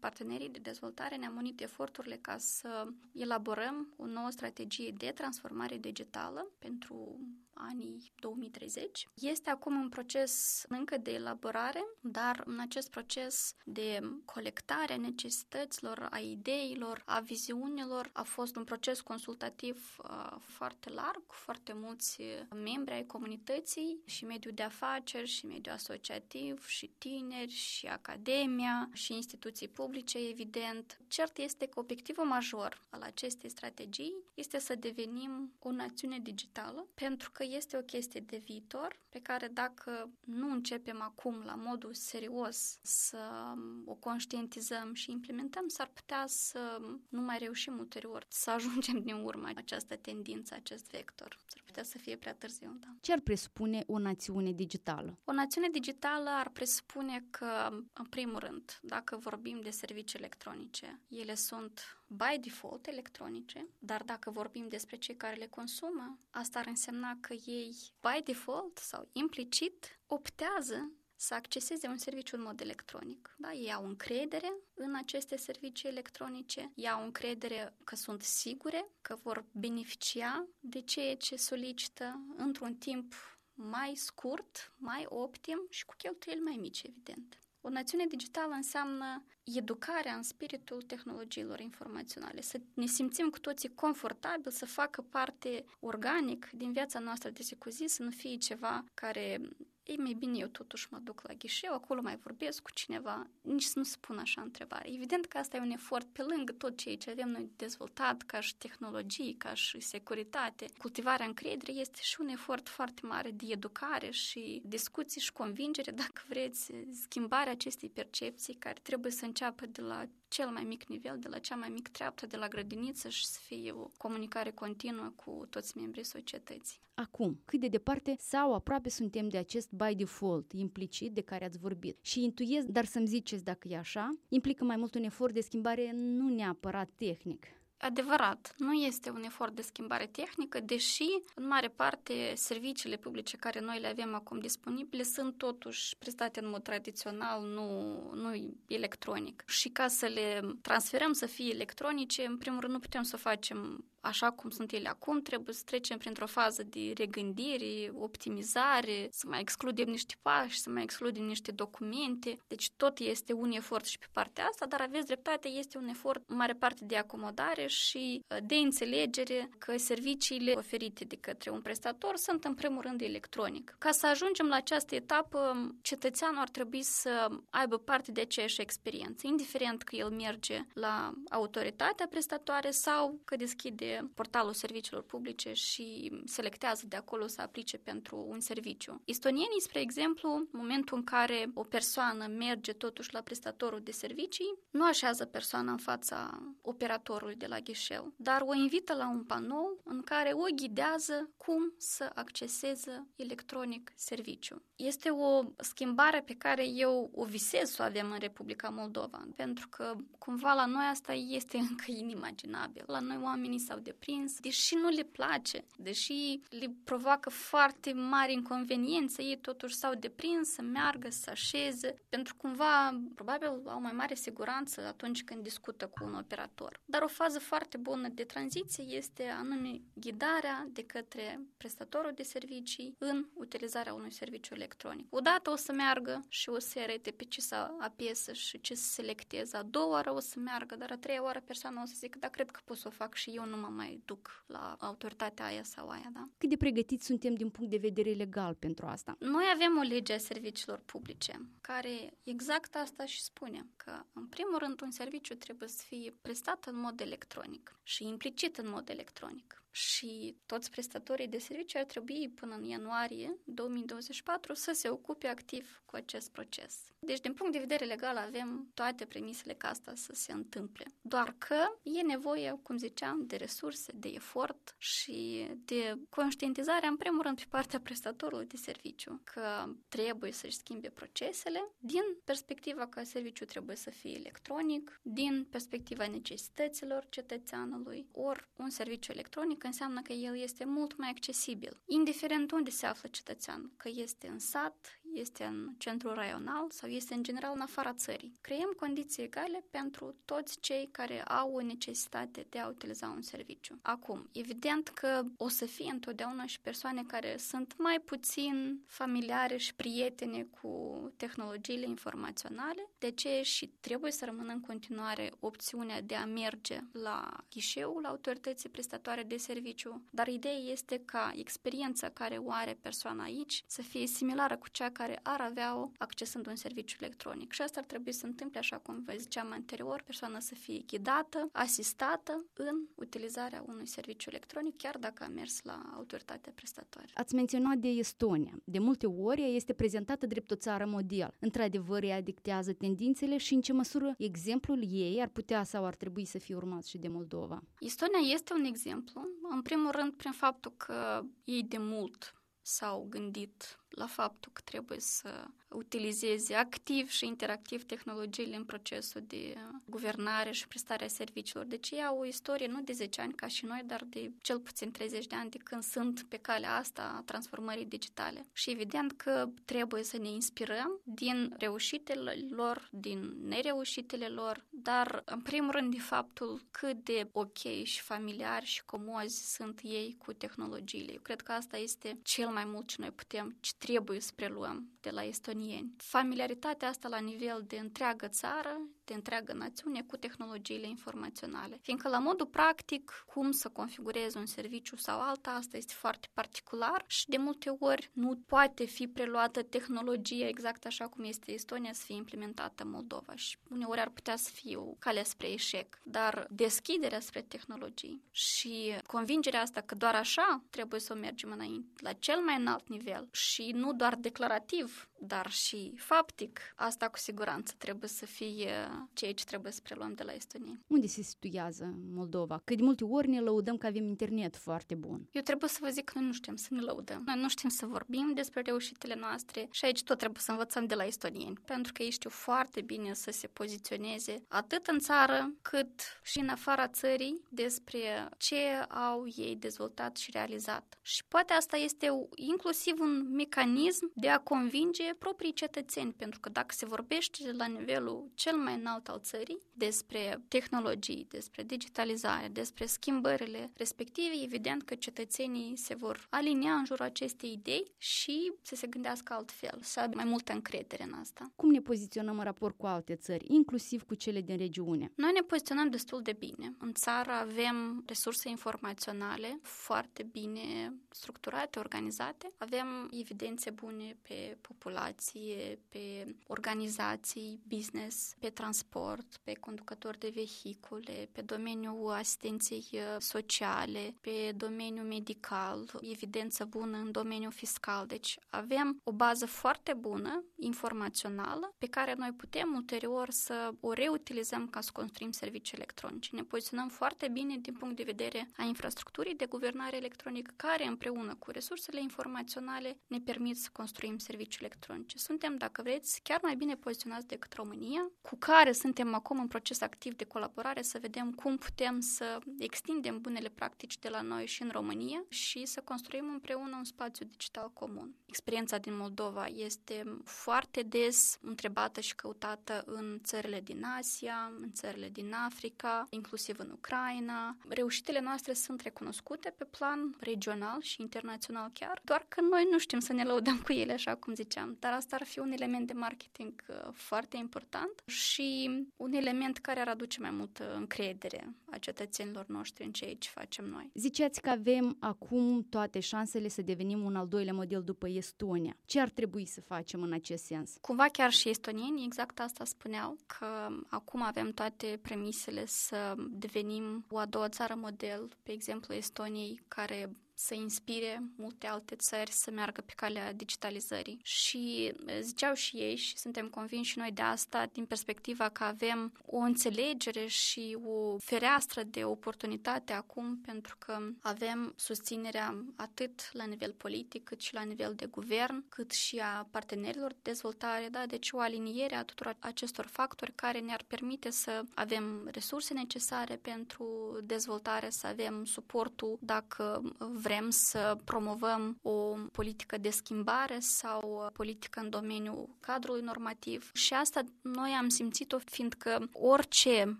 partenerii 0.00 0.48
de 0.48 0.58
dezvoltare, 0.58 1.16
ne-am 1.16 1.36
unit 1.36 1.60
eforturile 1.60 2.16
ca 2.16 2.38
să 2.38 2.86
elaborăm 3.12 3.94
o 3.96 4.06
nouă 4.06 4.30
strategie 4.30 4.94
de 4.96 5.12
transformare 5.14 5.76
digitală 5.76 6.46
pentru 6.58 7.18
anii 7.60 8.12
2030. 8.20 9.08
Este 9.14 9.50
acum 9.50 9.80
un 9.80 9.88
proces 9.88 10.64
încă 10.68 10.96
de 10.96 11.10
elaborare, 11.10 11.84
dar 12.00 12.42
în 12.46 12.60
acest 12.60 12.90
proces 12.90 13.54
de 13.64 14.00
colectare 14.24 14.92
a 14.92 14.96
necesităților, 14.96 16.06
a 16.10 16.18
ideilor, 16.18 17.02
a 17.04 17.20
viziunilor, 17.20 18.10
a 18.12 18.22
fost 18.22 18.56
un 18.56 18.64
proces 18.64 19.00
consultativ 19.00 19.96
uh, 20.02 20.36
foarte 20.40 20.90
larg, 20.90 21.26
cu 21.26 21.34
foarte 21.34 21.72
mulți 21.72 22.22
membri 22.54 22.94
ai 22.94 23.06
comunității 23.06 24.00
și 24.04 24.24
mediul 24.24 24.54
de 24.54 24.62
afaceri 24.62 25.28
și 25.28 25.46
mediul 25.46 25.74
asociativ 25.74 26.66
și 26.66 26.86
tineri 26.98 27.19
și 27.46 27.86
academia 27.86 28.88
și 28.92 29.12
instituții 29.14 29.68
publice, 29.68 30.28
evident. 30.28 31.00
Cert 31.08 31.38
este 31.38 31.66
că 31.66 31.80
obiectivul 31.80 32.24
major 32.24 32.82
al 32.90 33.02
acestei 33.02 33.50
strategii 33.50 34.14
este 34.34 34.58
să 34.58 34.74
devenim 34.74 35.52
o 35.58 35.70
națiune 35.70 36.18
digitală, 36.18 36.86
pentru 36.94 37.30
că 37.30 37.44
este 37.48 37.76
o 37.76 37.82
chestie 37.82 38.20
de 38.20 38.42
viitor 38.44 39.00
pe 39.08 39.20
care 39.20 39.48
dacă 39.48 40.10
nu 40.20 40.50
începem 40.50 41.00
acum 41.02 41.42
la 41.44 41.54
modul 41.54 41.94
serios 41.94 42.78
să 42.82 43.54
o 43.84 43.94
conștientizăm 43.94 44.94
și 44.94 45.10
implementăm, 45.10 45.68
s-ar 45.68 45.90
putea 45.94 46.24
să 46.26 46.80
nu 47.08 47.20
mai 47.20 47.38
reușim 47.38 47.78
ulterior 47.78 48.26
să 48.28 48.50
ajungem 48.50 49.02
din 49.02 49.14
urmă 49.14 49.48
această 49.56 49.96
tendință, 49.96 50.54
acest 50.54 50.90
vector. 50.90 51.38
S-ar 51.70 51.82
putea 51.82 51.98
să 52.00 52.04
fie 52.04 52.16
prea 52.16 52.34
târziu, 52.34 52.76
da. 52.80 52.88
Ce 53.00 53.12
ar 53.12 53.20
presupune 53.20 53.84
o 53.86 53.98
națiune 53.98 54.52
digitală? 54.52 55.18
O 55.24 55.32
națiune 55.32 55.68
digitală 55.68 56.30
ar 56.30 56.48
presupune 56.48 57.24
că, 57.30 57.68
în 57.92 58.04
primul 58.04 58.38
rând, 58.38 58.78
dacă 58.82 59.16
vorbim 59.16 59.60
de 59.60 59.70
servicii 59.70 60.18
electronice, 60.18 61.00
ele 61.08 61.34
sunt 61.34 62.00
by 62.06 62.38
default 62.40 62.86
electronice, 62.86 63.66
dar 63.78 64.02
dacă 64.02 64.30
vorbim 64.30 64.68
despre 64.68 64.96
cei 64.96 65.16
care 65.16 65.36
le 65.36 65.46
consumă, 65.46 66.18
asta 66.30 66.58
ar 66.58 66.66
însemna 66.66 67.16
că 67.20 67.32
ei, 67.32 67.76
by 68.00 68.22
default 68.24 68.78
sau 68.78 69.08
implicit, 69.12 70.00
optează 70.06 70.90
să 71.20 71.34
acceseze 71.34 71.88
un 71.88 71.96
serviciu 71.96 72.36
în 72.36 72.42
mod 72.42 72.60
electronic. 72.60 73.34
Da? 73.38 73.52
Ei 73.52 73.72
au 73.72 73.86
încredere 73.86 74.52
în 74.74 74.94
aceste 74.94 75.36
servicii 75.36 75.88
electronice, 75.88 76.72
ei 76.74 76.88
au 76.88 77.04
încredere 77.04 77.74
că 77.84 77.96
sunt 77.96 78.22
sigure, 78.22 78.88
că 79.00 79.18
vor 79.22 79.44
beneficia 79.52 80.46
de 80.60 80.80
ceea 80.80 81.16
ce 81.16 81.36
solicită 81.36 82.20
într-un 82.36 82.74
timp 82.74 83.14
mai 83.54 83.92
scurt, 83.94 84.72
mai 84.76 85.06
optim 85.08 85.66
și 85.70 85.84
cu 85.84 85.94
cheltuieli 85.96 86.40
mai 86.40 86.56
mici, 86.60 86.82
evident. 86.82 87.38
O 87.60 87.68
națiune 87.68 88.06
digitală 88.06 88.54
înseamnă 88.54 89.24
educarea 89.44 90.14
în 90.14 90.22
spiritul 90.22 90.82
tehnologiilor 90.82 91.60
informaționale, 91.60 92.40
să 92.40 92.60
ne 92.74 92.86
simțim 92.86 93.30
cu 93.30 93.38
toții 93.38 93.74
confortabil, 93.74 94.50
să 94.50 94.66
facă 94.66 95.02
parte 95.02 95.64
organic 95.80 96.50
din 96.52 96.72
viața 96.72 96.98
noastră 96.98 97.30
de 97.30 97.42
zi 97.42 97.54
cu 97.54 97.70
zi, 97.70 97.84
să 97.86 98.02
nu 98.02 98.10
fie 98.10 98.36
ceva 98.36 98.84
care 98.94 99.40
ei, 99.82 99.96
mai 99.96 100.12
bine 100.12 100.38
eu 100.38 100.46
totuși 100.46 100.86
mă 100.90 100.98
duc 100.98 101.22
la 101.22 101.34
ghișeu, 101.34 101.72
acolo 101.74 102.00
mai 102.00 102.16
vorbesc 102.16 102.62
cu 102.62 102.70
cineva, 102.72 103.26
nici 103.40 103.62
să 103.62 103.78
nu 103.78 103.84
spun 103.84 104.18
așa 104.18 104.40
întrebare. 104.40 104.92
Evident 104.92 105.26
că 105.26 105.38
asta 105.38 105.56
e 105.56 105.60
un 105.60 105.70
efort 105.70 106.06
pe 106.12 106.22
lângă 106.22 106.52
tot 106.52 106.76
ceea 106.76 106.96
ce 106.96 107.10
avem 107.10 107.28
noi 107.28 107.50
dezvoltat 107.56 108.22
ca 108.22 108.40
și 108.40 108.56
tehnologii, 108.56 109.34
ca 109.38 109.54
și 109.54 109.80
securitate. 109.80 110.66
Cultivarea 110.78 111.26
încrederii 111.26 111.80
este 111.80 111.98
și 112.02 112.20
un 112.20 112.28
efort 112.28 112.68
foarte 112.68 113.06
mare 113.06 113.30
de 113.30 113.46
educare 113.48 114.10
și 114.10 114.62
discuții 114.64 115.20
și 115.20 115.32
convingere, 115.32 115.92
dacă 115.92 116.22
vreți, 116.28 116.72
schimbarea 117.02 117.52
acestei 117.52 117.88
percepții 117.88 118.54
care 118.54 118.78
trebuie 118.82 119.12
să 119.12 119.24
înceapă 119.24 119.66
de 119.66 119.82
la 119.82 120.08
cel 120.30 120.48
mai 120.48 120.64
mic 120.64 120.84
nivel, 120.84 121.18
de 121.18 121.28
la 121.28 121.38
cea 121.38 121.54
mai 121.54 121.68
mic 121.68 121.88
treaptă, 121.88 122.26
de 122.26 122.36
la 122.36 122.48
grădiniță 122.48 123.08
și 123.08 123.26
să 123.26 123.38
fie 123.42 123.72
o 123.72 123.90
comunicare 123.96 124.50
continuă 124.50 125.12
cu 125.16 125.46
toți 125.50 125.78
membrii 125.78 126.04
societății. 126.04 126.80
Acum, 126.94 127.40
cât 127.44 127.60
de 127.60 127.68
departe 127.68 128.14
sau 128.18 128.54
aproape 128.54 128.88
suntem 128.88 129.28
de 129.28 129.36
acest 129.36 129.70
by 129.70 129.94
default, 129.94 130.52
implicit, 130.52 131.12
de 131.12 131.20
care 131.20 131.44
ați 131.44 131.58
vorbit. 131.58 131.98
Și 132.00 132.22
intuiez, 132.22 132.64
dar 132.64 132.84
să-mi 132.84 133.06
ziceți 133.06 133.44
dacă 133.44 133.68
e 133.68 133.76
așa, 133.76 134.08
implică 134.28 134.64
mai 134.64 134.76
mult 134.76 134.94
un 134.94 135.02
efort 135.02 135.34
de 135.34 135.40
schimbare 135.40 135.92
nu 135.94 136.28
neapărat 136.28 136.90
tehnic. 136.96 137.46
Adevărat, 137.82 138.54
nu 138.56 138.72
este 138.72 139.10
un 139.10 139.22
efort 139.22 139.54
de 139.54 139.62
schimbare 139.62 140.06
tehnică, 140.06 140.60
deși, 140.60 141.06
în 141.34 141.46
mare 141.46 141.68
parte, 141.68 142.32
serviciile 142.34 142.96
publice 142.96 143.36
care 143.36 143.60
noi 143.60 143.80
le 143.80 143.86
avem 143.86 144.14
acum 144.14 144.38
disponibile 144.38 145.02
sunt 145.02 145.38
totuși 145.38 145.96
prestate 145.96 146.40
în 146.40 146.48
mod 146.48 146.62
tradițional, 146.62 147.42
nu, 147.42 148.10
nu 148.14 148.54
electronic. 148.66 149.42
Și 149.46 149.68
ca 149.68 149.88
să 149.88 150.06
le 150.06 150.40
transferăm 150.62 151.12
să 151.12 151.26
fie 151.26 151.52
electronice, 151.54 152.26
în 152.26 152.36
primul 152.38 152.60
rând 152.60 152.72
nu 152.72 152.78
putem 152.78 153.02
să 153.02 153.12
o 153.14 153.18
facem 153.18 153.84
așa 154.00 154.30
cum 154.30 154.50
sunt 154.50 154.72
ele 154.72 154.88
acum, 154.88 155.22
trebuie 155.22 155.54
să 155.54 155.62
trecem 155.64 155.98
printr-o 155.98 156.26
fază 156.26 156.62
de 156.62 156.92
regândire, 156.96 157.92
optimizare, 157.94 159.08
să 159.10 159.26
mai 159.28 159.40
excludem 159.40 159.88
niște 159.88 160.14
pași, 160.22 160.60
să 160.60 160.70
mai 160.70 160.82
excludem 160.82 161.24
niște 161.24 161.52
documente. 161.52 162.36
Deci 162.46 162.70
tot 162.76 162.98
este 162.98 163.32
un 163.32 163.50
efort 163.50 163.84
și 163.84 163.98
pe 163.98 164.06
partea 164.12 164.44
asta, 164.44 164.66
dar 164.66 164.80
aveți 164.80 165.06
dreptate, 165.06 165.48
este 165.48 165.78
un 165.78 165.88
efort 165.88 166.22
în 166.26 166.36
mare 166.36 166.52
parte 166.52 166.84
de 166.84 166.96
acomodare 166.96 167.66
și 167.70 168.20
uh, 168.28 168.38
de 168.42 168.54
înțelegere 168.54 169.48
că 169.58 169.78
serviciile 169.78 170.52
oferite 170.52 171.04
de 171.04 171.16
către 171.16 171.50
un 171.50 171.60
prestator 171.60 172.16
sunt 172.16 172.44
în 172.44 172.54
primul 172.54 172.82
rând 172.82 173.00
electronic. 173.00 173.74
Ca 173.78 173.90
să 173.90 174.06
ajungem 174.06 174.46
la 174.46 174.56
această 174.56 174.94
etapă, 174.94 175.70
cetățeanul 175.82 176.40
ar 176.40 176.48
trebui 176.48 176.82
să 176.82 177.28
aibă 177.50 177.78
parte 177.78 178.12
de 178.12 178.20
aceeași 178.20 178.60
experiență, 178.60 179.26
indiferent 179.26 179.82
că 179.82 179.96
el 179.96 180.10
merge 180.10 180.60
la 180.74 181.12
autoritatea 181.30 182.06
prestatoare 182.06 182.70
sau 182.70 183.20
că 183.24 183.36
deschide 183.36 184.10
portalul 184.14 184.52
serviciilor 184.52 185.02
publice 185.02 185.52
și 185.52 186.12
selectează 186.24 186.84
de 186.88 186.96
acolo 186.96 187.26
să 187.26 187.40
aplice 187.40 187.78
pentru 187.78 188.24
un 188.28 188.40
serviciu. 188.40 189.00
Estonienii, 189.04 189.60
spre 189.60 189.80
exemplu, 189.80 190.32
în 190.32 190.48
momentul 190.50 190.96
în 190.96 191.04
care 191.04 191.50
o 191.54 191.62
persoană 191.62 192.26
merge 192.26 192.72
totuși 192.72 193.14
la 193.14 193.20
prestatorul 193.20 193.80
de 193.82 193.90
servicii, 193.90 194.58
nu 194.70 194.84
așează 194.84 195.24
persoana 195.24 195.70
în 195.70 195.78
fața 195.78 196.42
operatorului 196.60 197.34
de 197.34 197.46
la 197.46 197.59
ghișeu, 197.60 198.12
dar 198.16 198.42
o 198.46 198.54
invită 198.54 198.94
la 198.94 199.08
un 199.08 199.24
panou 199.24 199.80
în 199.84 200.02
care 200.02 200.32
o 200.32 200.44
ghidează 200.54 201.30
cum 201.36 201.72
să 201.76 202.10
acceseze 202.14 203.06
electronic 203.16 203.92
serviciu. 203.96 204.62
Este 204.76 205.10
o 205.10 205.42
schimbare 205.56 206.20
pe 206.20 206.34
care 206.34 206.68
eu 206.68 207.10
o 207.14 207.24
visez 207.24 207.70
să 207.70 207.82
o 207.82 207.84
avem 207.84 208.10
în 208.10 208.18
Republica 208.18 208.68
Moldova, 208.68 209.28
pentru 209.36 209.68
că 209.68 209.96
cumva 210.18 210.52
la 210.52 210.66
noi 210.66 210.84
asta 210.90 211.12
este 211.12 211.58
încă 211.70 211.84
inimaginabil. 211.86 212.84
La 212.86 213.00
noi 213.00 213.18
oamenii 213.22 213.58
s-au 213.58 213.78
deprins, 213.78 214.40
deși 214.40 214.74
nu 214.74 214.88
le 214.88 215.02
place, 215.02 215.64
deși 215.76 216.40
le 216.48 216.74
provoacă 216.84 217.30
foarte 217.30 217.92
mari 217.92 218.32
inconveniențe, 218.32 219.22
ei 219.22 219.38
totuși 219.38 219.74
s-au 219.74 219.94
deprins 219.94 220.52
să 220.52 220.62
meargă, 220.62 221.10
să 221.10 221.30
așeze, 221.30 222.02
pentru 222.08 222.34
cumva 222.36 223.00
probabil 223.14 223.48
au 223.66 223.80
mai 223.80 223.92
mare 223.92 224.14
siguranță 224.14 224.86
atunci 224.86 225.24
când 225.24 225.42
discută 225.42 225.86
cu 225.86 226.04
un 226.04 226.14
operator. 226.14 226.80
Dar 226.84 227.02
o 227.02 227.08
fază 227.08 227.38
foarte 227.50 227.76
bună 227.76 228.08
de 228.08 228.24
tranziție 228.24 228.84
este 228.84 229.24
anume 229.24 229.80
ghidarea 229.94 230.68
de 230.72 230.82
către 230.82 231.40
prestatorul 231.56 232.12
de 232.14 232.22
servicii 232.22 232.94
în 232.98 233.26
utilizarea 233.34 233.94
unui 233.94 234.12
serviciu 234.12 234.54
electronic. 234.54 235.06
Odată 235.10 235.50
o 235.50 235.56
să 235.56 235.72
meargă 235.72 236.24
și 236.28 236.48
o 236.48 236.58
să 236.58 236.78
arete 236.78 237.10
pe 237.10 237.24
ce 237.24 237.40
să 237.40 237.70
apese 237.78 238.32
și 238.32 238.60
ce 238.60 238.74
să 238.74 238.90
selecteze. 238.90 239.56
A 239.56 239.62
doua 239.62 239.88
oară 239.90 240.14
o 240.14 240.20
să 240.20 240.38
meargă, 240.38 240.76
dar 240.76 240.90
a 240.90 240.96
treia 240.96 241.22
oară 241.22 241.40
persoana 241.40 241.82
o 241.82 241.86
să 241.86 241.94
zică, 241.96 242.18
da, 242.18 242.28
cred 242.28 242.50
că 242.50 242.60
pot 242.64 242.76
să 242.76 242.88
o 242.88 242.90
fac 242.90 243.14
și 243.14 243.30
eu 243.30 243.44
nu 243.44 243.56
mă 243.56 243.68
mai 243.68 244.02
duc 244.04 244.44
la 244.46 244.76
autoritatea 244.80 245.44
aia 245.44 245.62
sau 245.62 245.88
aia, 245.88 246.10
da? 246.12 246.28
Cât 246.38 246.48
de 246.48 246.56
pregătiți 246.56 247.06
suntem 247.06 247.34
din 247.34 247.50
punct 247.50 247.70
de 247.70 247.76
vedere 247.76 248.10
legal 248.10 248.54
pentru 248.54 248.86
asta? 248.86 249.16
Noi 249.18 249.44
avem 249.54 249.76
o 249.78 249.82
lege 249.82 250.12
a 250.12 250.18
serviciilor 250.18 250.82
publice 250.84 251.40
care 251.60 252.12
exact 252.22 252.74
asta 252.74 253.04
și 253.04 253.22
spune, 253.22 253.66
că 253.76 254.02
în 254.12 254.26
primul 254.26 254.58
rând 254.58 254.80
un 254.80 254.90
serviciu 254.90 255.34
trebuie 255.34 255.68
să 255.68 255.82
fie 255.86 256.14
prestat 256.22 256.64
în 256.64 256.76
mod 256.76 257.00
electronic 257.42 257.78
și 257.82 258.06
implicit 258.06 258.56
în 258.56 258.68
mod 258.68 258.88
electronic 258.88 259.59
și 259.70 260.36
toți 260.46 260.70
prestatorii 260.70 261.28
de 261.28 261.38
servicii 261.38 261.78
ar 261.78 261.84
trebui 261.84 262.32
până 262.34 262.54
în 262.54 262.64
ianuarie 262.64 263.36
2024 263.44 264.54
să 264.54 264.72
se 264.72 264.88
ocupe 264.88 265.26
activ 265.26 265.82
cu 265.86 265.96
acest 265.96 266.30
proces. 266.30 266.90
Deci, 266.98 267.20
din 267.20 267.34
punct 267.34 267.52
de 267.52 267.58
vedere 267.58 267.84
legal, 267.84 268.16
avem 268.16 268.70
toate 268.74 269.04
premisele 269.04 269.54
ca 269.54 269.68
asta 269.68 269.92
să 269.94 270.12
se 270.14 270.32
întâmple. 270.32 270.86
Doar 271.00 271.34
că 271.38 271.56
e 271.82 272.02
nevoie, 272.02 272.58
cum 272.62 272.76
ziceam, 272.76 273.26
de 273.26 273.36
resurse, 273.36 273.92
de 273.94 274.08
efort 274.08 274.74
și 274.78 275.48
de 275.64 275.98
conștientizare, 276.08 276.86
în 276.86 276.96
primul 276.96 277.22
rând, 277.22 277.36
pe 277.36 277.46
partea 277.48 277.80
prestatorului 277.80 278.46
de 278.46 278.56
serviciu, 278.56 279.20
că 279.24 279.74
trebuie 279.88 280.32
să-și 280.32 280.56
schimbe 280.56 280.88
procesele 280.88 281.72
din 281.78 282.02
perspectiva 282.24 282.86
că 282.86 283.04
serviciul 283.04 283.46
trebuie 283.46 283.76
să 283.76 283.90
fie 283.90 284.18
electronic, 284.18 285.00
din 285.02 285.46
perspectiva 285.50 286.06
necesităților 286.06 287.06
cetățeanului, 287.08 288.06
ori 288.12 288.48
un 288.56 288.70
serviciu 288.70 289.12
electronic 289.12 289.59
economic 289.60 289.64
înseamnă 289.64 290.02
că 290.02 290.12
el 290.12 290.42
este 290.42 290.64
mult 290.64 290.96
mai 290.96 291.08
accesibil, 291.08 291.80
indiferent 291.86 292.50
unde 292.50 292.70
se 292.70 292.86
află 292.86 293.08
cetățeanul, 293.08 293.72
că 293.76 293.88
este 293.92 294.28
în 294.28 294.38
sat, 294.38 294.99
este 295.14 295.44
în 295.44 295.74
centrul 295.78 296.14
raional 296.14 296.66
sau 296.70 296.88
este 296.88 297.14
în 297.14 297.22
general 297.22 297.52
în 297.54 297.60
afara 297.60 297.92
țării. 297.92 298.32
Creăm 298.40 298.72
condiții 298.76 299.22
egale 299.22 299.64
pentru 299.70 300.14
toți 300.24 300.60
cei 300.60 300.88
care 300.92 301.22
au 301.22 301.54
o 301.54 301.60
necesitate 301.60 302.46
de 302.48 302.58
a 302.58 302.68
utiliza 302.68 303.08
un 303.08 303.22
serviciu. 303.22 303.78
Acum, 303.82 304.28
evident 304.32 304.88
că 304.88 305.22
o 305.36 305.48
să 305.48 305.64
fie 305.64 305.90
întotdeauna 305.90 306.46
și 306.46 306.60
persoane 306.60 307.02
care 307.06 307.36
sunt 307.36 307.74
mai 307.78 307.98
puțin 308.04 308.80
familiare 308.86 309.56
și 309.56 309.74
prietene 309.74 310.46
cu 310.60 310.98
tehnologiile 311.16 311.86
informaționale, 311.86 312.88
de 312.98 313.10
ce 313.10 313.42
și 313.42 313.66
trebuie 313.80 314.12
să 314.12 314.24
rămână 314.24 314.52
în 314.52 314.60
continuare 314.60 315.32
opțiunea 315.40 316.02
de 316.02 316.14
a 316.14 316.24
merge 316.26 316.78
la 316.92 317.44
ghișeul 317.50 318.04
autorității 318.04 318.68
prestatoare 318.68 319.22
de 319.22 319.36
serviciu, 319.36 320.02
dar 320.10 320.28
ideea 320.28 320.58
este 320.72 321.02
ca 321.04 321.32
experiența 321.34 322.08
care 322.08 322.36
o 322.36 322.50
are 322.50 322.78
persoana 322.80 323.22
aici 323.22 323.64
să 323.66 323.82
fie 323.82 324.06
similară 324.06 324.56
cu 324.56 324.68
cea 324.68 324.90
care 325.00 325.20
ar 325.22 325.40
avea-o 325.40 325.90
accesând 325.98 326.46
un 326.46 326.56
serviciu 326.56 326.96
electronic. 327.00 327.52
Și 327.52 327.62
asta 327.62 327.80
ar 327.80 327.86
trebui 327.86 328.12
să 328.12 328.26
întâmple, 328.26 328.58
așa 328.58 328.76
cum 328.76 329.02
vă 329.06 329.14
ziceam 329.18 329.52
anterior, 329.52 330.02
persoana 330.02 330.40
să 330.40 330.54
fie 330.54 330.78
ghidată, 330.86 331.48
asistată 331.52 332.44
în 332.52 332.76
utilizarea 332.94 333.64
unui 333.66 333.86
serviciu 333.86 334.30
electronic, 334.30 334.76
chiar 334.76 334.96
dacă 334.98 335.24
a 335.24 335.28
mers 335.28 335.62
la 335.62 335.92
autoritatea 335.94 336.52
prestatoare. 336.54 337.08
Ați 337.14 337.34
menționat 337.34 337.76
de 337.76 337.88
Estonia. 337.88 338.60
De 338.64 338.78
multe 338.78 339.06
ori 339.06 339.40
ea 339.40 339.46
este 339.46 339.72
prezentată 339.72 340.26
drept 340.26 340.50
o 340.50 340.54
țară 340.54 340.86
model. 340.86 341.34
Într-adevăr, 341.38 342.02
ea 342.02 342.22
dictează 342.22 342.72
tendințele 342.72 343.36
și 343.36 343.54
în 343.54 343.60
ce 343.60 343.72
măsură 343.72 344.14
exemplul 344.18 344.84
ei 344.90 345.20
ar 345.20 345.28
putea 345.28 345.64
sau 345.64 345.84
ar 345.84 345.94
trebui 345.94 346.24
să 346.24 346.38
fie 346.38 346.54
urmat 346.54 346.84
și 346.84 346.98
de 346.98 347.08
Moldova. 347.08 347.62
Estonia 347.78 348.32
este 348.32 348.52
un 348.52 348.64
exemplu, 348.64 349.28
în 349.50 349.62
primul 349.62 349.90
rând 349.90 350.12
prin 350.12 350.32
faptul 350.32 350.72
că 350.76 351.22
ei 351.44 351.62
de 351.62 351.78
mult 351.78 352.34
s-au 352.62 353.06
gândit 353.08 353.79
la 353.90 354.06
faptul 354.06 354.52
că 354.52 354.60
trebuie 354.64 355.00
să 355.00 355.44
utilizeze 355.68 356.54
activ 356.54 357.10
și 357.10 357.26
interactiv 357.26 357.84
tehnologiile 357.84 358.56
în 358.56 358.64
procesul 358.64 359.22
de 359.26 359.56
guvernare 359.84 360.50
și 360.50 360.68
prestarea 360.68 361.08
serviciilor. 361.08 361.64
Deci 361.64 361.90
ei 361.90 362.04
au 362.04 362.18
o 362.18 362.24
istorie 362.24 362.66
nu 362.66 362.80
de 362.82 362.92
10 362.92 363.20
ani 363.20 363.34
ca 363.34 363.46
și 363.46 363.64
noi, 363.64 363.82
dar 363.84 364.04
de 364.06 364.32
cel 364.42 364.58
puțin 364.58 364.90
30 364.90 365.26
de 365.26 365.34
ani 365.34 365.50
de 365.50 365.58
când 365.58 365.82
sunt 365.82 366.22
pe 366.28 366.36
calea 366.36 366.76
asta 366.76 367.14
a 367.16 367.22
transformării 367.22 367.84
digitale. 367.84 368.46
Și 368.52 368.70
evident 368.70 369.12
că 369.12 369.48
trebuie 369.64 370.02
să 370.02 370.18
ne 370.18 370.28
inspirăm 370.28 371.00
din 371.04 371.54
reușitele 371.58 372.46
lor, 372.50 372.88
din 372.92 373.36
nereușitele 373.42 374.26
lor, 374.26 374.64
dar 374.70 375.22
în 375.24 375.40
primul 375.40 375.70
rând 375.70 375.92
de 375.94 376.00
faptul 376.00 376.62
cât 376.70 377.04
de 377.04 377.28
ok 377.32 377.82
și 377.82 378.00
familiari 378.00 378.64
și 378.64 378.84
comozi 378.84 379.54
sunt 379.54 379.80
ei 379.82 380.16
cu 380.18 380.32
tehnologiile. 380.32 381.12
Eu 381.12 381.20
cred 381.22 381.40
că 381.40 381.52
asta 381.52 381.76
este 381.76 382.18
cel 382.22 382.48
mai 382.48 382.64
mult 382.64 382.86
ce 382.86 382.96
noi 382.98 383.10
putem, 383.10 383.56
ce 383.60 383.72
trebuie 383.86 384.20
să 384.20 384.32
preluăm 384.34 384.88
de 385.00 385.10
la 385.10 385.24
estonieni. 385.24 385.94
Familiaritatea 385.96 386.88
asta 386.88 387.08
la 387.08 387.18
nivel 387.18 387.64
de 387.66 387.78
întreagă 387.78 388.28
țară 388.28 388.80
de 389.10 389.16
întreagă 389.16 389.52
națiune 389.52 390.02
cu 390.02 390.16
tehnologiile 390.16 390.88
informaționale. 390.88 391.78
Fiindcă 391.82 392.08
la 392.08 392.18
modul 392.18 392.46
practic, 392.46 393.24
cum 393.26 393.50
să 393.50 393.68
configurezi 393.68 394.36
un 394.36 394.46
serviciu 394.46 394.96
sau 394.96 395.20
alta, 395.20 395.50
asta 395.50 395.76
este 395.76 395.92
foarte 395.96 396.28
particular 396.32 397.04
și 397.06 397.28
de 397.28 397.36
multe 397.36 397.76
ori 397.78 398.10
nu 398.12 398.42
poate 398.46 398.84
fi 398.84 399.06
preluată 399.06 399.62
tehnologia 399.62 400.46
exact 400.46 400.86
așa 400.86 401.08
cum 401.08 401.24
este 401.24 401.52
Estonia 401.52 401.92
să 401.92 402.02
fie 402.04 402.14
implementată 402.14 402.82
în 402.82 402.90
Moldova 402.90 403.36
și 403.36 403.56
uneori 403.70 404.00
ar 404.00 404.08
putea 404.08 404.36
să 404.36 404.50
fie 404.52 404.76
o 404.76 404.94
cale 404.98 405.22
spre 405.22 405.52
eșec. 405.52 405.98
Dar 406.02 406.46
deschiderea 406.50 407.20
spre 407.20 407.42
tehnologii 407.42 408.22
și 408.30 408.94
convingerea 409.06 409.60
asta 409.60 409.80
că 409.80 409.94
doar 409.94 410.14
așa 410.14 410.64
trebuie 410.70 411.00
să 411.00 411.12
o 411.12 411.18
mergem 411.18 411.50
înainte, 411.50 412.02
la 412.02 412.12
cel 412.12 412.40
mai 412.40 412.56
înalt 412.58 412.88
nivel 412.88 413.28
și 413.32 413.70
nu 413.74 413.92
doar 413.92 414.14
declarativ, 414.14 415.09
dar 415.20 415.50
și 415.50 415.94
faptic, 415.96 416.60
asta 416.76 417.08
cu 417.08 417.18
siguranță 417.18 417.74
trebuie 417.78 418.08
să 418.08 418.26
fie 418.26 418.72
ceea 419.12 419.32
ce 419.32 419.44
trebuie 419.44 419.72
să 419.72 419.80
preluăm 419.82 420.12
de 420.12 420.22
la 420.22 420.32
Estonia. 420.32 420.80
Unde 420.86 421.06
se 421.06 421.22
situează 421.22 421.94
Moldova? 422.12 422.62
Că 422.64 422.74
de 422.74 422.82
multe 422.82 423.04
ori 423.04 423.28
ne 423.28 423.40
lăudăm 423.40 423.76
că 423.76 423.86
avem 423.86 424.04
internet 424.04 424.56
foarte 424.56 424.94
bun. 424.94 425.28
Eu 425.32 425.42
trebuie 425.42 425.68
să 425.68 425.78
vă 425.80 425.88
zic 425.88 426.04
că 426.04 426.12
noi 426.18 426.26
nu 426.26 426.32
știm 426.32 426.56
să 426.56 426.68
ne 426.70 426.80
lăudăm. 426.80 427.22
Noi 427.26 427.40
nu 427.40 427.48
știm 427.48 427.68
să 427.68 427.86
vorbim 427.86 428.32
despre 428.34 428.60
reușitele 428.60 429.14
noastre 429.14 429.68
și 429.70 429.84
aici 429.84 430.02
tot 430.02 430.18
trebuie 430.18 430.42
să 430.42 430.50
învățăm 430.50 430.86
de 430.86 430.94
la 430.94 431.04
estonieni, 431.04 431.58
pentru 431.64 431.92
că 431.92 432.02
ei 432.02 432.10
știu 432.10 432.30
foarte 432.30 432.80
bine 432.80 433.14
să 433.14 433.30
se 433.30 433.46
poziționeze 433.46 434.42
atât 434.48 434.86
în 434.86 434.98
țară 434.98 435.54
cât 435.62 436.00
și 436.22 436.38
în 436.38 436.48
afara 436.48 436.88
țării 436.88 437.44
despre 437.48 438.28
ce 438.36 438.56
au 438.88 439.26
ei 439.36 439.56
dezvoltat 439.56 440.16
și 440.16 440.30
realizat. 440.30 440.98
Și 441.02 441.24
poate 441.24 441.52
asta 441.52 441.76
este 441.76 442.28
inclusiv 442.34 443.00
un 443.00 443.34
mecanism 443.34 444.12
de 444.14 444.28
a 444.28 444.38
convinge 444.38 445.09
proprii 445.14 445.52
cetățeni, 445.52 446.12
pentru 446.12 446.40
că 446.40 446.48
dacă 446.48 446.74
se 446.74 446.86
vorbește 446.86 447.52
la 447.52 447.66
nivelul 447.66 448.30
cel 448.34 448.56
mai 448.56 448.74
înalt 448.74 448.88
înalt 448.90 449.08
al 449.08 449.20
țării, 449.20 449.58
despre 449.72 450.40
tehnologii, 450.48 451.26
despre 451.28 451.62
digitalizare, 451.62 452.48
despre 452.48 452.86
schimbările 452.86 453.70
respective, 453.74 454.34
evident 454.42 454.82
că 454.82 454.94
cetățenii 454.94 455.76
se 455.76 455.94
vor 455.94 456.26
alinia 456.30 456.72
în 456.72 456.84
jurul 456.84 457.04
acestei 457.04 457.52
idei 457.52 457.92
și 457.98 458.52
să 458.62 458.76
se 458.76 458.86
gândească 458.86 459.32
altfel, 459.32 459.78
să 459.82 460.00
aibă 460.00 460.14
mai 460.14 460.24
multă 460.24 460.52
încredere 460.52 461.02
în 461.02 461.12
asta. 461.12 461.52
Cum 461.56 461.70
ne 461.70 461.80
poziționăm 461.80 462.38
în 462.38 462.44
raport 462.44 462.76
cu 462.76 462.86
alte 462.86 463.14
țări, 463.14 463.44
inclusiv 463.48 464.02
cu 464.02 464.14
cele 464.14 464.40
din 464.40 464.56
regiune? 464.56 465.12
Noi 465.14 465.30
ne 465.34 465.40
poziționăm 465.40 465.90
destul 465.90 466.22
de 466.22 466.32
bine. 466.32 466.74
În 466.78 466.92
țară 466.92 467.30
avem 467.30 468.02
resurse 468.06 468.48
informaționale 468.48 469.58
foarte 469.62 470.22
bine 470.22 470.94
structurate, 471.08 471.78
organizate. 471.78 472.52
Avem 472.58 473.08
evidențe 473.12 473.70
bune 473.70 474.16
pe 474.22 474.56
populație 474.60 474.99
legislație, 475.06 475.78
pe 475.88 476.34
organizații, 476.46 477.60
business, 477.68 478.34
pe 478.38 478.48
transport, 478.50 479.40
pe 479.42 479.52
conducători 479.52 480.18
de 480.18 480.32
vehicule, 480.34 481.28
pe 481.32 481.42
domeniul 481.42 482.10
asistenței 482.10 482.88
uh, 482.92 483.00
sociale, 483.18 484.14
pe 484.20 484.52
domeniul 484.56 485.06
medical, 485.06 485.90
evidență 486.00 486.64
bună 486.64 486.96
în 486.96 487.10
domeniul 487.10 487.52
fiscal. 487.52 488.06
Deci 488.06 488.38
avem 488.50 489.00
o 489.04 489.12
bază 489.12 489.46
foarte 489.46 489.94
bună, 489.94 490.44
informațională, 490.56 491.74
pe 491.78 491.86
care 491.86 492.14
noi 492.18 492.32
putem 492.36 492.72
ulterior 492.74 493.30
să 493.30 493.70
o 493.80 493.92
reutilizăm 493.92 494.68
ca 494.68 494.80
să 494.80 494.90
construim 494.92 495.30
servicii 495.30 495.76
electronice. 495.76 496.34
Ne 496.34 496.42
poziționăm 496.42 496.88
foarte 496.88 497.28
bine 497.28 497.56
din 497.56 497.72
punct 497.72 497.96
de 497.96 498.02
vedere 498.02 498.50
a 498.56 498.62
infrastructurii 498.62 499.34
de 499.34 499.46
guvernare 499.46 499.96
electronică, 499.96 500.52
care 500.56 500.86
împreună 500.86 501.34
cu 501.38 501.50
resursele 501.50 502.00
informaționale 502.00 502.98
ne 503.06 503.18
permit 503.20 503.58
să 503.58 503.68
construim 503.72 504.18
servicii 504.18 504.58
electronice. 504.60 504.89
Suntem, 505.14 505.56
dacă 505.56 505.82
vreți, 505.82 506.20
chiar 506.22 506.38
mai 506.42 506.54
bine 506.54 506.74
poziționați 506.74 507.26
decât 507.26 507.52
România, 507.52 508.10
cu 508.22 508.36
care 508.36 508.72
suntem 508.72 509.14
acum 509.14 509.40
în 509.40 509.46
proces 509.46 509.80
activ 509.80 510.14
de 510.14 510.24
colaborare 510.24 510.82
să 510.82 510.98
vedem 511.00 511.32
cum 511.32 511.56
putem 511.56 512.00
să 512.00 512.38
extindem 512.58 513.20
bunele 513.20 513.48
practici 513.48 513.98
de 513.98 514.08
la 514.08 514.20
noi 514.20 514.46
și 514.46 514.62
în 514.62 514.70
România 514.72 515.24
și 515.28 515.66
să 515.66 515.80
construim 515.80 516.28
împreună 516.28 516.76
un 516.76 516.84
spațiu 516.84 517.26
digital 517.26 517.70
comun. 517.72 518.14
Experiența 518.26 518.78
din 518.78 518.96
Moldova 518.96 519.46
este 519.46 520.20
foarte 520.24 520.82
des 520.82 521.38
întrebată 521.40 522.00
și 522.00 522.14
căutată 522.14 522.82
în 522.86 523.20
țările 523.24 523.60
din 523.60 523.84
Asia, 523.98 524.52
în 524.60 524.72
țările 524.72 525.08
din 525.08 525.32
Africa, 525.32 526.06
inclusiv 526.10 526.58
în 526.58 526.70
Ucraina. 526.70 527.56
Reușitele 527.68 528.20
noastre 528.20 528.52
sunt 528.52 528.80
recunoscute 528.80 529.54
pe 529.56 529.64
plan 529.64 530.16
regional 530.20 530.80
și 530.80 531.00
internațional 531.00 531.70
chiar, 531.72 532.00
doar 532.04 532.24
că 532.28 532.40
noi 532.40 532.68
nu 532.70 532.78
știm 532.78 533.00
să 533.00 533.12
ne 533.12 533.24
lăudăm 533.24 533.60
cu 533.60 533.72
ele, 533.72 533.92
așa 533.92 534.14
cum 534.14 534.34
ziceam. 534.34 534.76
Dar 534.80 534.92
asta 534.92 535.16
ar 535.16 535.24
fi 535.26 535.38
un 535.38 535.52
element 535.52 535.86
de 535.86 535.92
marketing 535.92 536.64
uh, 536.68 536.92
foarte 536.92 537.36
important 537.36 538.02
și 538.06 538.70
un 538.96 539.12
element 539.12 539.58
care 539.58 539.80
ar 539.80 539.88
aduce 539.88 540.20
mai 540.20 540.30
multă 540.30 540.74
încredere 540.74 541.54
a 541.70 541.78
cetățenilor 541.78 542.46
noștri 542.46 542.84
în 542.84 542.92
ceea 542.92 543.14
ce 543.14 543.28
facem 543.28 543.64
noi. 543.64 543.90
Ziceați 543.94 544.40
că 544.40 544.50
avem 544.50 544.96
acum 545.00 545.66
toate 545.68 546.00
șansele 546.00 546.48
să 546.48 546.62
devenim 546.62 547.04
un 547.04 547.16
al 547.16 547.28
doilea 547.28 547.52
model 547.52 547.82
după 547.82 548.08
Estonia. 548.08 548.76
Ce 548.84 549.00
ar 549.00 549.08
trebui 549.08 549.46
să 549.46 549.60
facem 549.60 550.02
în 550.02 550.12
acest 550.12 550.44
sens? 550.44 550.76
Cumva 550.80 551.06
chiar 551.12 551.30
și 551.30 551.48
estonienii 551.48 552.04
exact 552.04 552.40
asta 552.40 552.64
spuneau, 552.64 553.16
că 553.26 553.68
acum 553.88 554.22
avem 554.22 554.52
toate 554.52 554.98
premisele 555.02 555.66
să 555.66 556.14
devenim 556.30 557.04
o 557.08 557.18
a 557.18 557.26
doua 557.26 557.48
țară 557.48 557.74
model, 557.76 558.28
pe 558.42 558.52
exemplu 558.52 558.94
Estoniei, 558.94 559.60
care 559.68 560.10
să 560.40 560.54
inspire 560.54 561.22
multe 561.36 561.66
alte 561.66 561.96
țări 561.96 562.30
să 562.30 562.50
meargă 562.50 562.80
pe 562.80 562.92
calea 562.96 563.32
digitalizării. 563.32 564.20
Și 564.22 564.92
ziceau 565.20 565.54
și 565.54 565.76
ei 565.76 565.96
și 565.96 566.18
suntem 566.18 566.48
convinși 566.48 566.90
și 566.90 566.98
noi 566.98 567.12
de 567.12 567.22
asta 567.22 567.66
din 567.72 567.84
perspectiva 567.84 568.48
că 568.48 568.64
avem 568.64 569.12
o 569.26 569.36
înțelegere 569.36 570.26
și 570.26 570.78
o 570.84 571.18
fereastră 571.18 571.82
de 571.82 572.04
oportunitate 572.04 572.92
acum 572.92 573.40
pentru 573.46 573.76
că 573.78 573.98
avem 574.20 574.72
susținerea 574.76 575.64
atât 575.76 576.30
la 576.32 576.44
nivel 576.44 576.72
politic 576.72 577.24
cât 577.24 577.40
și 577.40 577.54
la 577.54 577.62
nivel 577.62 577.94
de 577.94 578.06
guvern, 578.06 578.64
cât 578.68 578.90
și 578.90 579.18
a 579.18 579.46
partenerilor 579.50 580.10
de 580.10 580.18
dezvoltare, 580.22 580.88
da? 580.90 581.06
deci 581.06 581.30
o 581.32 581.38
aliniere 581.38 581.94
a 581.94 582.04
tuturor 582.04 582.36
acestor 582.38 582.86
factori 582.86 583.32
care 583.34 583.58
ne-ar 583.58 583.84
permite 583.86 584.30
să 584.30 584.62
avem 584.74 585.28
resurse 585.32 585.74
necesare 585.74 586.36
pentru 586.36 587.18
dezvoltare, 587.24 587.90
să 587.90 588.06
avem 588.06 588.44
suportul 588.44 589.18
dacă 589.20 589.82
vrem 589.98 590.29
vrem 590.30 590.50
să 590.50 590.98
promovăm 591.04 591.78
o 591.82 592.16
politică 592.32 592.78
de 592.78 592.90
schimbare 592.90 593.58
sau 593.58 594.00
o 594.10 594.30
politică 594.32 594.80
în 594.80 594.90
domeniul 594.90 595.48
cadrului 595.60 596.02
normativ. 596.02 596.70
Și 596.74 596.94
asta 596.94 597.20
noi 597.42 597.70
am 597.70 597.88
simțit-o 597.88 598.38
fiindcă 598.38 599.08
orice 599.12 599.98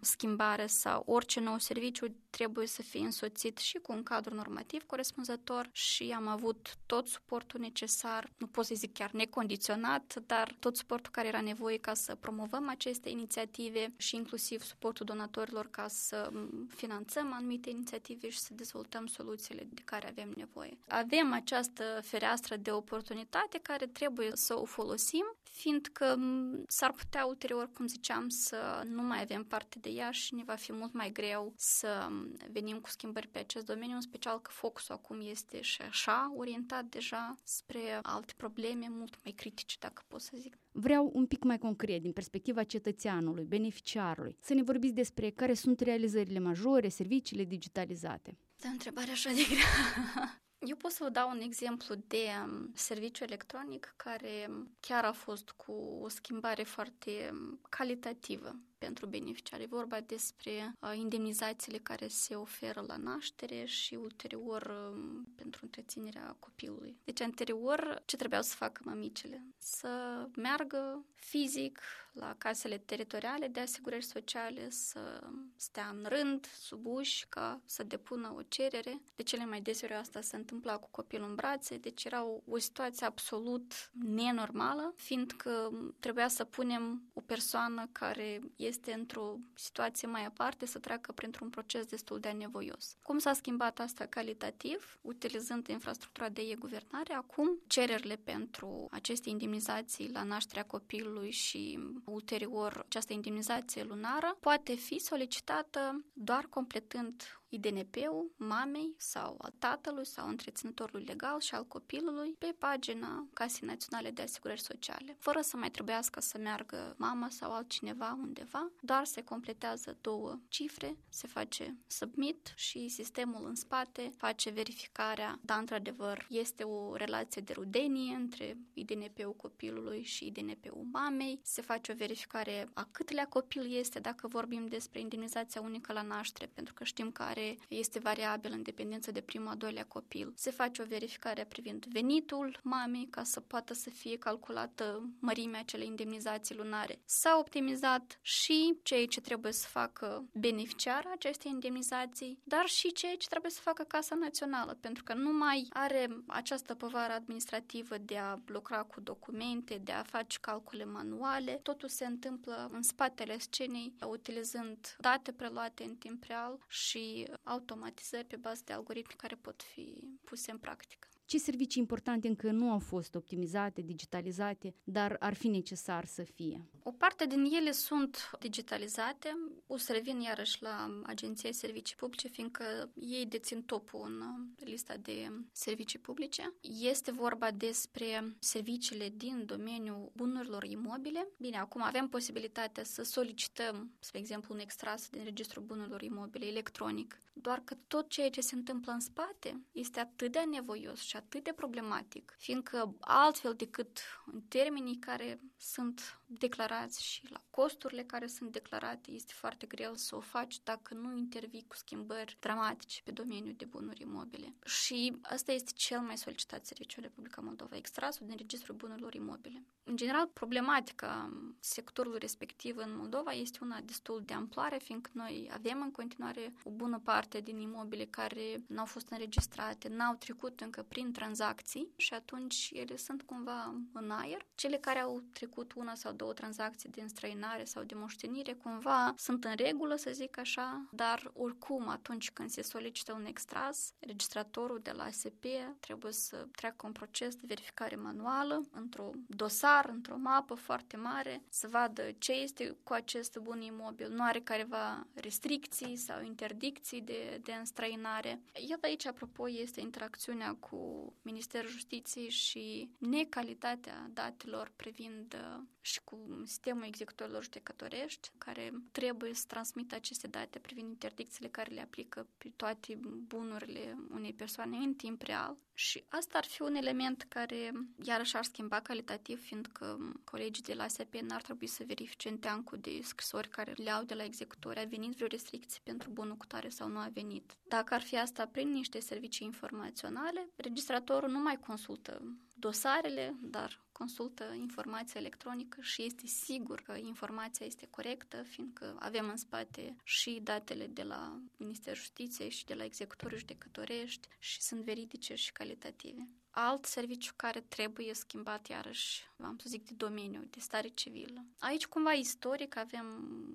schimbare 0.00 0.66
sau 0.66 1.02
orice 1.06 1.40
nou 1.40 1.58
serviciu 1.58 2.06
trebuie 2.30 2.66
să 2.66 2.82
fie 2.82 3.00
însoțit 3.00 3.58
și 3.58 3.78
cu 3.78 3.92
un 3.92 4.02
cadru 4.02 4.34
normativ 4.34 4.82
corespunzător 4.86 5.68
și 5.72 6.12
am 6.16 6.26
avut 6.26 6.76
tot 6.86 7.06
suportul 7.06 7.60
necesar, 7.60 8.30
nu 8.36 8.46
pot 8.46 8.64
să 8.64 8.74
zic 8.74 8.92
chiar 8.92 9.10
necondiționat, 9.10 10.22
dar 10.26 10.56
tot 10.58 10.76
suportul 10.76 11.12
care 11.12 11.28
era 11.28 11.40
nevoie 11.40 11.78
ca 11.78 11.94
să 11.94 12.14
promovăm 12.14 12.68
aceste 12.68 13.08
inițiative 13.08 13.92
și 13.96 14.16
inclusiv 14.16 14.62
suportul 14.62 15.06
donatorilor 15.06 15.68
ca 15.70 15.88
să 15.88 16.32
finanțăm 16.68 17.32
anumite 17.32 17.70
inițiative 17.70 18.28
și 18.28 18.38
să 18.38 18.54
dezvoltăm 18.54 19.06
soluțiile 19.06 19.66
de 19.70 19.82
care 19.84 20.07
avem 20.08 20.32
nevoie. 20.36 20.78
Avem 20.86 21.32
această 21.32 21.82
fereastră 22.02 22.56
de 22.56 22.70
oportunitate 22.70 23.58
care 23.62 23.86
trebuie 23.86 24.30
să 24.34 24.58
o 24.58 24.64
folosim, 24.64 25.24
fiindcă 25.42 26.18
s-ar 26.66 26.92
putea 26.92 27.26
ulterior, 27.26 27.70
cum 27.72 27.86
ziceam, 27.86 28.28
să 28.28 28.82
nu 28.84 29.02
mai 29.02 29.20
avem 29.20 29.44
parte 29.44 29.78
de 29.78 29.90
ea 29.90 30.10
și 30.10 30.34
ne 30.34 30.42
va 30.44 30.54
fi 30.54 30.72
mult 30.72 30.92
mai 30.92 31.12
greu 31.12 31.52
să 31.56 32.08
venim 32.50 32.78
cu 32.78 32.88
schimbări 32.88 33.28
pe 33.28 33.38
acest 33.38 33.64
domeniu, 33.64 33.94
în 33.94 34.00
special 34.00 34.40
că 34.40 34.50
focusul 34.50 34.94
acum 34.94 35.20
este 35.20 35.60
și 35.60 35.82
așa 35.82 36.32
orientat 36.36 36.84
deja 36.84 37.34
spre 37.44 37.98
alte 38.02 38.32
probleme 38.36 38.86
mult 38.88 39.16
mai 39.24 39.32
critice, 39.32 39.76
dacă 39.80 40.02
pot 40.08 40.20
să 40.20 40.32
zic. 40.34 40.58
Vreau 40.72 41.10
un 41.14 41.26
pic 41.26 41.42
mai 41.44 41.58
concret, 41.58 42.02
din 42.02 42.12
perspectiva 42.12 42.62
cetățeanului, 42.62 43.44
beneficiarului, 43.44 44.36
să 44.40 44.54
ne 44.54 44.62
vorbiți 44.62 44.94
despre 44.94 45.30
care 45.30 45.54
sunt 45.54 45.80
realizările 45.80 46.38
majore, 46.38 46.88
serviciile 46.88 47.44
digitalizate. 47.44 48.38
Da, 48.60 48.68
întrebare 48.68 49.10
așa 49.10 49.30
de 49.30 49.42
grea. 49.48 50.40
Eu 50.70 50.76
pot 50.76 50.90
să 50.90 51.02
vă 51.02 51.08
dau 51.08 51.30
un 51.30 51.40
exemplu 51.40 51.94
de 51.94 52.26
um, 52.44 52.72
serviciu 52.74 53.24
electronic 53.24 53.92
care 53.96 54.50
chiar 54.80 55.04
a 55.04 55.12
fost 55.12 55.50
cu 55.50 55.72
o 55.72 56.08
schimbare 56.08 56.62
foarte 56.62 57.28
um, 57.32 57.60
calitativă 57.68 58.56
pentru 58.78 59.06
beneficiari. 59.06 59.62
E 59.62 59.66
vorba 59.66 60.00
despre 60.00 60.74
uh, 60.80 60.92
indemnizațiile 60.94 61.78
care 61.78 62.08
se 62.08 62.34
oferă 62.34 62.84
la 62.86 62.96
naștere 62.96 63.64
și 63.64 63.94
ulterior 63.94 64.62
uh, 64.62 65.22
pentru 65.34 65.60
întreținerea 65.62 66.36
copilului. 66.38 66.96
Deci 67.04 67.20
anterior, 67.20 68.02
ce 68.04 68.16
trebuiau 68.16 68.42
să 68.42 68.54
facă 68.54 68.82
mămicile? 68.84 69.44
Să 69.58 69.88
meargă 70.36 71.04
fizic 71.14 71.80
la 72.12 72.34
casele 72.38 72.78
teritoriale 72.78 73.48
de 73.48 73.60
asigurări 73.60 74.04
sociale, 74.04 74.70
să 74.70 75.28
stea 75.56 75.88
în 75.88 76.06
rând, 76.08 76.46
sub 76.46 76.86
uși, 76.86 77.26
ca 77.28 77.60
să 77.64 77.82
depună 77.82 78.32
o 78.36 78.42
cerere. 78.42 79.00
De 79.16 79.22
cele 79.22 79.44
mai 79.44 79.60
deseori 79.60 79.94
asta 79.94 80.20
se 80.20 80.36
întâmpla 80.36 80.78
cu 80.78 80.88
copilul 80.90 81.28
în 81.28 81.34
brațe, 81.34 81.76
deci 81.76 82.04
era 82.04 82.24
o, 82.24 82.40
o 82.46 82.58
situație 82.58 83.06
absolut 83.06 83.90
nenormală, 83.92 84.92
fiindcă 84.96 85.70
trebuia 86.00 86.28
să 86.28 86.44
punem 86.44 87.02
o 87.12 87.20
persoană 87.20 87.88
care 87.92 88.40
este 88.68 88.92
într-o 88.92 89.36
situație 89.54 90.08
mai 90.08 90.24
aparte 90.24 90.66
să 90.66 90.78
treacă 90.78 91.12
printr-un 91.12 91.50
proces 91.50 91.86
destul 91.86 92.20
de 92.20 92.28
anevoios. 92.28 92.96
Cum 93.02 93.18
s-a 93.18 93.32
schimbat 93.32 93.78
asta 93.78 94.06
calitativ, 94.06 94.98
utilizând 95.02 95.66
infrastructura 95.66 96.28
de 96.28 96.42
e-guvernare, 96.42 97.12
acum 97.12 97.58
cererile 97.66 98.16
pentru 98.16 98.88
aceste 98.90 99.28
indemnizații 99.28 100.10
la 100.10 100.22
nașterea 100.22 100.64
copilului 100.64 101.30
și 101.30 101.78
ulterior 102.04 102.84
această 102.86 103.12
indemnizație 103.12 103.82
lunară 103.82 104.36
poate 104.40 104.74
fi 104.74 104.98
solicitată 104.98 106.04
doar 106.12 106.44
completând 106.44 107.22
IDNP-ul 107.48 108.32
mamei 108.36 108.94
sau 108.96 109.36
al 109.40 109.52
tatălui 109.58 110.06
sau 110.06 110.28
întreținătorului 110.28 111.04
legal 111.04 111.40
și 111.40 111.54
al 111.54 111.66
copilului 111.66 112.34
pe 112.38 112.54
pagina 112.58 113.26
Casei 113.32 113.68
Naționale 113.68 114.10
de 114.10 114.22
Asigurări 114.22 114.60
Sociale, 114.60 115.16
fără 115.18 115.40
să 115.40 115.56
mai 115.56 115.70
trebuiască 115.70 116.20
să 116.20 116.38
meargă 116.38 116.94
mama 116.98 117.28
sau 117.28 117.52
altcineva 117.52 118.18
undeva, 118.20 118.70
doar 118.80 119.04
se 119.04 119.22
completează 119.22 119.96
două 120.00 120.38
cifre, 120.48 120.96
se 121.08 121.26
face 121.26 121.76
submit 121.86 122.52
și 122.56 122.88
sistemul 122.88 123.46
în 123.46 123.54
spate 123.54 124.10
face 124.16 124.50
verificarea, 124.50 125.38
da, 125.42 125.54
într-adevăr, 125.54 126.26
este 126.28 126.62
o 126.62 126.94
relație 126.94 127.42
de 127.42 127.52
rudenie 127.52 128.14
între 128.14 128.58
IDNP-ul 128.74 129.34
copilului 129.36 130.02
și 130.02 130.26
IDNP-ul 130.26 130.86
mamei, 130.92 131.40
se 131.42 131.62
face 131.62 131.92
o 131.92 131.94
verificare 131.94 132.68
a 132.74 132.88
câtlea 132.90 133.26
copil 133.26 133.76
este 133.76 133.98
dacă 133.98 134.28
vorbim 134.28 134.66
despre 134.66 135.00
indemnizația 135.00 135.60
unică 135.60 135.92
la 135.92 136.02
naștere, 136.02 136.50
pentru 136.54 136.74
că 136.74 136.84
știm 136.84 137.10
că 137.10 137.22
are 137.22 137.37
care 137.38 137.58
este 137.68 137.98
variabil 137.98 138.52
în 138.52 138.62
dependență 138.62 139.10
de 139.10 139.20
primul, 139.20 139.48
a 139.48 139.54
doilea 139.54 139.84
copil. 139.84 140.32
Se 140.36 140.50
face 140.50 140.82
o 140.82 140.84
verificare 140.84 141.44
privind 141.44 141.84
venitul 141.86 142.60
mamei 142.62 143.06
ca 143.10 143.22
să 143.22 143.40
poată 143.40 143.74
să 143.74 143.90
fie 143.90 144.16
calculată 144.16 145.08
mărimea 145.20 145.60
acelei 145.60 145.86
indemnizații 145.86 146.54
lunare. 146.54 146.98
S-a 147.04 147.36
optimizat 147.38 148.18
și 148.22 148.78
ceea 148.82 149.06
ce 149.06 149.20
trebuie 149.20 149.52
să 149.52 149.66
facă 149.68 150.24
beneficiara 150.32 151.10
acestei 151.12 151.50
indemnizații, 151.50 152.38
dar 152.44 152.66
și 152.66 152.92
ceea 152.92 153.16
ce 153.16 153.28
trebuie 153.28 153.50
să 153.50 153.60
facă 153.60 153.82
Casa 153.82 154.14
Națională, 154.14 154.76
pentru 154.80 155.02
că 155.04 155.14
nu 155.14 155.32
mai 155.32 155.66
are 155.70 156.08
această 156.26 156.74
povară 156.74 157.12
administrativă 157.12 157.98
de 157.98 158.16
a 158.16 158.38
lucra 158.46 158.82
cu 158.82 159.00
documente, 159.00 159.80
de 159.84 159.92
a 159.92 160.02
face 160.02 160.38
calcule 160.40 160.84
manuale. 160.84 161.52
Totul 161.52 161.88
se 161.88 162.06
întâmplă 162.06 162.68
în 162.72 162.82
spatele 162.82 163.38
scenei, 163.38 163.94
utilizând 164.06 164.96
date 165.00 165.32
preluate 165.32 165.84
în 165.84 165.94
timp 165.96 166.24
real 166.24 166.58
și 166.68 167.27
automatizări 167.42 168.24
pe 168.24 168.36
bază 168.36 168.62
de 168.64 168.72
algoritmi 168.72 169.16
care 169.16 169.36
pot 169.36 169.62
fi 169.62 170.18
puse 170.24 170.50
în 170.50 170.58
practică. 170.58 171.08
Ce 171.28 171.38
servicii 171.38 171.80
importante 171.80 172.28
încă 172.28 172.50
nu 172.50 172.70
au 172.70 172.78
fost 172.78 173.14
optimizate, 173.14 173.80
digitalizate, 173.80 174.74
dar 174.84 175.16
ar 175.20 175.34
fi 175.34 175.48
necesar 175.48 176.04
să 176.04 176.22
fie? 176.22 176.68
O 176.82 176.92
parte 176.92 177.26
din 177.26 177.44
ele 177.44 177.72
sunt 177.72 178.30
digitalizate. 178.38 179.38
O 179.66 179.76
să 179.76 179.92
revin 179.92 180.20
iarăși 180.20 180.62
la 180.62 181.00
Agenția 181.02 181.52
Servicii 181.52 181.96
Publice, 181.96 182.28
fiindcă 182.28 182.90
ei 182.94 183.26
dețin 183.26 183.62
topul 183.62 184.00
în 184.04 184.22
lista 184.64 184.96
de 184.96 185.30
servicii 185.52 185.98
publice. 185.98 186.54
Este 186.80 187.10
vorba 187.10 187.50
despre 187.50 188.36
serviciile 188.38 189.12
din 189.16 189.42
domeniul 189.46 190.12
bunurilor 190.14 190.64
imobile. 190.64 191.28
Bine, 191.38 191.56
acum 191.56 191.82
avem 191.82 192.08
posibilitatea 192.08 192.84
să 192.84 193.02
solicităm, 193.02 193.90
spre 193.98 194.18
exemplu, 194.18 194.54
un 194.54 194.60
extras 194.60 195.08
din 195.08 195.24
Registrul 195.24 195.62
Bunurilor 195.62 196.02
Imobile 196.02 196.46
electronic, 196.46 197.18
doar 197.32 197.62
că 197.64 197.76
tot 197.86 198.08
ceea 198.08 198.30
ce 198.30 198.40
se 198.40 198.54
întâmplă 198.54 198.92
în 198.92 199.00
spate 199.00 199.60
este 199.72 200.00
atât 200.00 200.32
de 200.32 200.44
nevoios 200.50 201.00
și 201.00 201.16
atât 201.18 201.44
de 201.44 201.52
problematic, 201.52 202.34
fiindcă 202.38 202.96
altfel 203.00 203.54
decât 203.54 203.98
în 204.26 204.40
termenii 204.48 204.98
care 204.98 205.40
sunt 205.56 206.17
declarați 206.28 207.04
și 207.04 207.30
la 207.30 207.42
costurile 207.50 208.02
care 208.02 208.26
sunt 208.26 208.52
declarate, 208.52 209.10
este 209.10 209.32
foarte 209.36 209.66
greu 209.66 209.94
să 209.94 210.16
o 210.16 210.20
faci 210.20 210.60
dacă 210.62 210.94
nu 210.94 211.16
intervii 211.16 211.64
cu 211.68 211.76
schimbări 211.76 212.36
dramatice 212.40 213.00
pe 213.04 213.10
domeniul 213.10 213.54
de 213.56 213.64
bunuri 213.64 214.02
imobile. 214.02 214.54
Și 214.64 215.16
asta 215.22 215.52
este 215.52 215.72
cel 215.74 216.00
mai 216.00 216.18
solicitat 216.18 216.66
serviciu 216.66 217.00
Republica 217.00 217.40
Moldova, 217.40 217.76
extrasul 217.76 218.26
din 218.26 218.36
Registrul 218.36 218.74
Bunurilor 218.74 219.14
Imobile. 219.14 219.64
În 219.84 219.96
general, 219.96 220.26
problematica 220.26 221.32
sectorului 221.60 222.18
respectiv 222.18 222.76
în 222.76 222.96
Moldova 222.96 223.30
este 223.30 223.58
una 223.62 223.80
destul 223.80 224.22
de 224.24 224.32
amploare, 224.34 224.78
fiindcă 224.82 225.10
noi 225.14 225.50
avem 225.52 225.80
în 225.82 225.90
continuare 225.90 226.52
o 226.64 226.70
bună 226.70 227.00
parte 227.04 227.40
din 227.40 227.58
imobile 227.58 228.04
care 228.04 228.62
nu 228.66 228.78
au 228.78 228.84
fost 228.84 229.08
înregistrate, 229.10 229.88
n-au 229.88 230.14
trecut 230.14 230.60
încă 230.60 230.82
prin 230.88 231.12
tranzacții 231.12 231.92
și 231.96 232.14
atunci 232.14 232.70
ele 232.74 232.96
sunt 232.96 233.22
cumva 233.22 233.74
în 233.92 234.10
aer. 234.10 234.46
Cele 234.54 234.76
care 234.76 234.98
au 234.98 235.22
trecut 235.32 235.72
una 235.72 235.94
sau 235.94 236.12
două 236.18 236.32
tranzacții 236.32 236.88
de 236.88 237.00
înstrăinare 237.00 237.64
sau 237.64 237.82
de 237.82 237.94
moștenire 237.94 238.52
cumva 238.52 239.14
sunt 239.16 239.44
în 239.44 239.54
regulă, 239.56 239.96
să 239.96 240.10
zic 240.12 240.38
așa, 240.38 240.88
dar 240.90 241.30
oricum 241.34 241.88
atunci 241.88 242.30
când 242.30 242.50
se 242.50 242.62
solicită 242.62 243.12
un 243.12 243.24
extras, 243.24 243.92
registratorul 243.98 244.80
de 244.82 244.90
la 244.90 245.04
ASP 245.04 245.44
trebuie 245.80 246.12
să 246.12 246.46
treacă 246.56 246.86
un 246.86 246.92
proces 246.92 247.34
de 247.34 247.44
verificare 247.46 247.96
manuală 247.96 248.62
într-o 248.72 249.10
dosar 249.26 249.76
clar, 249.82 249.94
într-o 249.94 250.16
mapă 250.16 250.54
foarte 250.54 250.96
mare, 250.96 251.42
să 251.48 251.68
vadă 251.68 252.02
ce 252.18 252.32
este 252.32 252.76
cu 252.82 252.92
acest 252.92 253.38
bun 253.38 253.60
imobil, 253.60 254.10
nu 254.12 254.22
are 254.22 254.40
careva 254.40 255.06
restricții 255.14 255.96
sau 255.96 256.22
interdicții 256.22 257.00
de, 257.00 257.40
de 257.42 257.52
înstrăinare. 257.52 258.40
Iată 258.68 258.86
aici, 258.86 259.06
apropo, 259.06 259.48
este 259.48 259.80
interacțiunea 259.80 260.56
cu 260.60 261.12
Ministerul 261.22 261.70
Justiției 261.70 262.28
și 262.28 262.90
necalitatea 262.98 264.10
datelor 264.12 264.72
privind 264.76 265.34
uh, 265.34 265.62
și 265.88 266.00
cu 266.04 266.42
sistemul 266.44 266.84
executorilor 266.84 267.42
judecătorești, 267.42 268.30
care 268.38 268.72
trebuie 268.92 269.34
să 269.34 269.44
transmită 269.46 269.94
aceste 269.94 270.26
date 270.26 270.58
privind 270.58 270.88
interdicțiile 270.88 271.48
care 271.48 271.74
le 271.74 271.80
aplică 271.80 272.26
pe 272.38 272.52
toate 272.56 272.98
bunurile 273.26 273.98
unei 274.10 274.32
persoane 274.32 274.76
în 274.76 274.94
timp 274.94 275.22
real. 275.22 275.56
Și 275.74 276.04
asta 276.08 276.38
ar 276.38 276.44
fi 276.44 276.62
un 276.62 276.74
element 276.74 277.22
care 277.28 277.72
iarăși 278.02 278.36
ar 278.36 278.44
schimba 278.44 278.80
calitativ, 278.80 279.42
fiindcă 279.42 280.14
colegii 280.24 280.62
de 280.62 280.74
la 280.74 280.88
SAP 280.88 281.14
n-ar 281.14 281.42
trebui 281.42 281.66
să 281.66 281.84
verifice 281.86 282.28
în 282.28 282.38
teancul 282.38 282.78
de 282.78 283.00
scrisori 283.02 283.48
care 283.48 283.72
le 283.76 283.90
au 283.90 284.02
de 284.02 284.14
la 284.14 284.24
executori. 284.24 284.78
A 284.78 284.84
venit 284.84 285.14
vreo 285.14 285.26
restricție 285.26 285.80
pentru 285.84 286.10
bunul 286.10 286.36
cu 286.36 286.46
tare 286.46 286.68
sau 286.68 286.88
nu 286.88 286.98
a 286.98 287.10
venit. 287.12 287.56
Dacă 287.68 287.94
ar 287.94 288.02
fi 288.02 288.18
asta 288.18 288.46
prin 288.46 288.72
niște 288.72 289.00
servicii 289.00 289.46
informaționale, 289.46 290.48
registratorul 290.56 291.30
nu 291.30 291.38
mai 291.38 291.58
consultă 291.58 292.22
dosarele, 292.58 293.36
dar 293.40 293.86
consultă 293.92 294.54
informația 294.58 295.20
electronică 295.20 295.80
și 295.80 296.02
este 296.02 296.26
sigur 296.26 296.80
că 296.80 296.96
informația 296.96 297.66
este 297.66 297.86
corectă, 297.90 298.42
fiindcă 298.42 298.96
avem 298.98 299.28
în 299.28 299.36
spate 299.36 299.96
și 300.04 300.40
datele 300.42 300.86
de 300.86 301.02
la 301.02 301.40
Ministerul 301.56 301.98
Justiției 301.98 302.50
și 302.50 302.64
de 302.64 302.74
la 302.74 302.84
executorii 302.84 303.38
judecătorești 303.38 304.28
și 304.38 304.62
sunt 304.62 304.84
veridice 304.84 305.34
și 305.34 305.52
calitative 305.52 306.28
alt 306.60 306.84
serviciu 306.84 307.32
care 307.36 307.60
trebuie 307.60 308.14
schimbat 308.14 308.68
iarăși, 308.68 309.22
v-am 309.36 309.58
să 309.58 309.68
zic, 309.68 309.84
de 309.84 309.94
domeniu, 309.96 310.46
de 310.50 310.60
stare 310.60 310.88
civilă. 310.88 311.44
Aici, 311.58 311.86
cumva, 311.86 312.12
istoric, 312.12 312.76
avem 312.76 313.06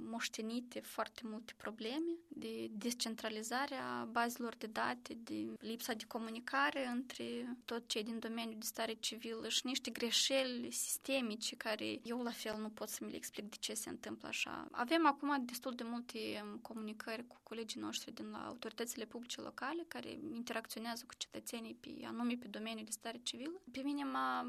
moștenite 0.09 0.79
foarte 0.79 1.21
multe 1.23 1.53
probleme 1.57 2.11
de 2.35 2.69
descentralizare 2.71 3.75
a 3.75 4.03
bazelor 4.03 4.55
de 4.55 4.67
date, 4.67 5.13
de 5.13 5.53
lipsa 5.59 5.93
de 5.93 6.03
comunicare 6.07 6.87
între 6.87 7.57
tot 7.65 7.87
cei 7.87 8.03
din 8.03 8.19
domeniul 8.19 8.59
de 8.59 8.65
stare 8.65 8.93
civilă 8.93 9.47
și 9.47 9.61
niște 9.63 9.91
greșeli 9.91 10.71
sistemice 10.71 11.55
care 11.55 11.99
eu 12.03 12.21
la 12.21 12.31
fel 12.31 12.55
nu 12.59 12.69
pot 12.69 12.89
să 12.89 12.99
mi 13.01 13.09
le 13.09 13.15
explic 13.15 13.49
de 13.49 13.55
ce 13.59 13.73
se 13.73 13.89
întâmplă 13.89 14.27
așa. 14.27 14.67
Avem 14.71 15.05
acum 15.05 15.45
destul 15.45 15.73
de 15.75 15.83
multe 15.83 16.45
comunicări 16.61 17.27
cu 17.27 17.37
colegii 17.43 17.81
noștri 17.81 18.13
din 18.13 18.29
la 18.29 18.45
autoritățile 18.45 19.05
publice 19.05 19.41
locale 19.41 19.83
care 19.87 20.09
interacționează 20.33 21.03
cu 21.07 21.13
cetățenii 21.17 21.73
pe 21.79 22.05
anume 22.05 22.35
pe 22.39 22.47
domeniul 22.47 22.85
de 22.85 22.91
stare 22.91 23.19
civilă. 23.23 23.61
Pe 23.71 23.81
mine 23.83 24.03
m-a 24.03 24.47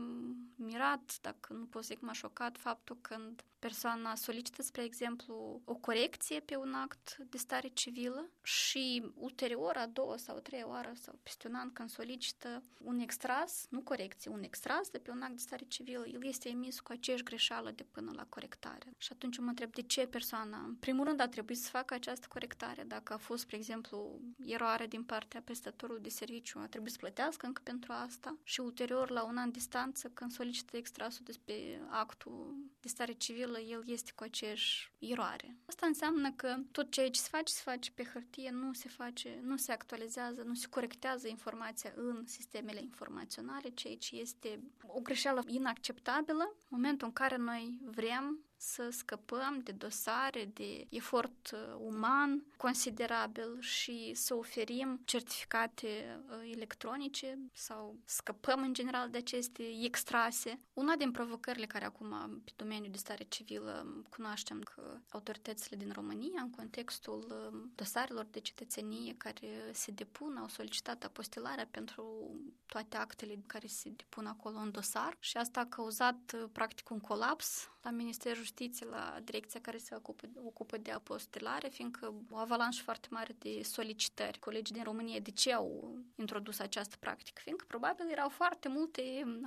mirat, 0.57 1.19
dacă 1.21 1.53
nu 1.53 1.65
pot 1.65 1.85
zic 1.85 2.01
m-a 2.01 2.13
șocat, 2.13 2.59
faptul 2.59 2.99
când 3.01 3.45
persoana 3.59 4.15
solicită, 4.15 4.63
spre 4.63 4.83
exemplu, 4.83 5.61
o 5.65 5.75
corecție 5.75 6.41
pe 6.41 6.57
un 6.57 6.73
act 6.75 7.17
de 7.31 7.39
stare 7.39 7.69
civilă 7.75 8.31
și 8.43 9.13
ulterior, 9.15 9.77
a 9.77 9.87
doua 9.87 10.17
sau 10.17 10.37
a 10.37 10.41
treia 10.41 10.69
oară 10.69 10.93
sau 10.95 11.19
peste 11.23 11.49
un 11.49 11.55
an, 11.55 11.73
când 11.73 11.91
solicită 11.91 12.63
un 12.79 12.99
extras, 12.99 13.67
nu 13.71 13.81
corecție, 13.81 14.31
un 14.31 14.43
extras 14.43 14.89
de 14.91 14.99
pe 14.99 15.11
un 15.11 15.23
act 15.23 15.33
de 15.33 15.39
stare 15.39 15.65
civilă, 15.69 16.07
el 16.07 16.27
este 16.27 16.49
emis 16.49 16.81
cu 16.81 16.93
aceeași 16.93 17.23
greșeală 17.23 17.71
de 17.71 17.87
până 17.91 18.13
la 18.15 18.27
corectare. 18.29 18.95
Și 18.99 19.09
atunci 19.13 19.39
mă 19.39 19.49
întreb 19.49 19.73
de 19.73 19.83
ce 19.83 20.07
persoana, 20.07 20.59
în 20.59 20.75
primul 20.75 21.05
rând, 21.05 21.21
a 21.21 21.29
trebuit 21.29 21.59
să 21.59 21.69
facă 21.69 21.95
această 21.95 22.27
corectare. 22.29 22.83
Dacă 22.83 23.13
a 23.13 23.17
fost, 23.17 23.43
spre 23.43 23.57
exemplu, 23.57 24.21
eroare 24.47 24.87
din 24.87 25.05
partea 25.05 25.43
prestatorului 25.43 26.03
de 26.03 26.09
serviciu, 26.09 26.59
a 26.59 26.67
trebuit 26.67 26.93
să 26.93 26.99
plătească 26.99 27.47
încă 27.47 27.61
pentru 27.65 27.93
asta 27.93 28.39
și 28.43 28.61
ulterior, 28.61 29.11
la 29.11 29.25
un 29.25 29.37
an 29.37 29.51
distanță, 29.51 30.09
când 30.09 30.33
solicită 30.33 30.77
extrasul 30.77 31.25
despre 31.25 31.81
actul 31.91 32.57
de 32.85 32.91
stare 32.91 33.13
civilă, 33.13 33.59
el 33.59 33.83
este 33.87 34.13
cu 34.15 34.23
aceeași 34.23 34.93
eroare. 34.99 35.57
Asta 35.67 35.87
înseamnă 35.87 36.33
că 36.33 36.57
tot 36.71 36.91
ceea 36.91 37.11
ce 37.11 37.21
se 37.21 37.29
face, 37.31 37.53
se 37.53 37.61
face 37.65 37.91
pe 37.95 38.05
hârtie, 38.13 38.51
nu 38.51 38.73
se 38.73 38.89
face, 38.89 39.41
nu 39.43 39.57
se 39.57 39.73
actualizează, 39.73 40.43
nu 40.43 40.55
se 40.55 40.67
corectează 40.71 41.29
informația 41.29 41.93
în 41.97 42.25
sistemele 42.27 42.81
informaționale, 42.81 43.69
ceea 43.69 43.97
ce 43.97 44.17
este 44.17 44.61
o 44.87 45.01
greșeală 45.01 45.43
inacceptabilă 45.47 46.43
în 46.43 46.69
momentul 46.69 47.07
în 47.07 47.13
care 47.13 47.37
noi 47.37 47.79
vrem 47.85 48.39
să 48.65 48.89
scăpăm 48.91 49.61
de 49.65 49.73
dosare, 49.73 50.51
de 50.55 50.87
efort 50.89 51.51
uh, 51.53 51.75
uman 51.79 52.45
considerabil 52.57 53.61
și 53.61 54.13
să 54.15 54.35
oferim 54.35 55.01
certificate 55.05 56.21
uh, 56.29 56.51
electronice 56.55 57.39
sau 57.53 57.97
scăpăm 58.05 58.63
în 58.63 58.75
general 58.75 59.11
de 59.11 59.19
aceste 59.19 59.63
extrase. 59.83 60.61
Una 60.73 60.97
din 60.97 61.11
provocările 61.11 61.67
care 61.67 61.85
acum 61.85 62.41
pe 62.45 62.53
domeniul 62.57 62.93
de 62.93 62.99
stare 62.99 63.25
civilă 63.25 64.05
cunoaștem 64.11 64.61
că 64.61 64.99
autoritățile 65.09 65.77
din 65.77 65.93
România 65.93 66.43
în 66.43 66.51
contextul 66.51 67.51
uh, 67.53 67.61
dosarelor 67.75 68.27
de 68.31 68.41
cetățenie 68.41 69.15
care 69.19 69.49
se 69.73 69.91
depun 69.91 70.37
au 70.37 70.49
solicitat 70.49 71.05
apostilarea 71.05 71.69
pentru 71.71 72.31
toate 72.67 72.97
actele 72.97 73.43
care 73.47 73.67
se 73.67 73.89
depun 73.89 74.27
acolo 74.27 74.59
în 74.59 74.71
dosar 74.71 75.17
și 75.19 75.37
asta 75.37 75.61
a 75.61 75.67
cauzat 75.67 76.49
practic 76.53 76.91
un 76.91 77.01
colaps 77.01 77.69
la 77.85 77.91
Ministerul 77.91 78.45
Justiției, 78.57 78.89
la 78.91 79.19
direcția 79.25 79.61
care 79.61 79.79
se 79.79 79.95
ocupă, 79.95 80.29
ocupă 80.45 80.77
de 80.77 80.91
apostilare, 80.91 81.69
fiindcă 81.69 82.15
o 82.31 82.37
avalanșă 82.37 82.83
foarte 82.83 83.09
mare 83.11 83.35
de 83.39 83.61
solicitări. 83.63 84.39
Colegii 84.39 84.75
din 84.75 84.85
România 84.85 85.19
de 85.19 85.31
ce 85.31 85.53
au 85.53 85.99
introdus 86.17 86.59
această 86.59 86.97
practică? 87.01 87.41
Fiindcă 87.45 87.65
probabil 87.69 88.07
erau 88.11 88.29
foarte 88.29 88.69
multe 88.69 89.03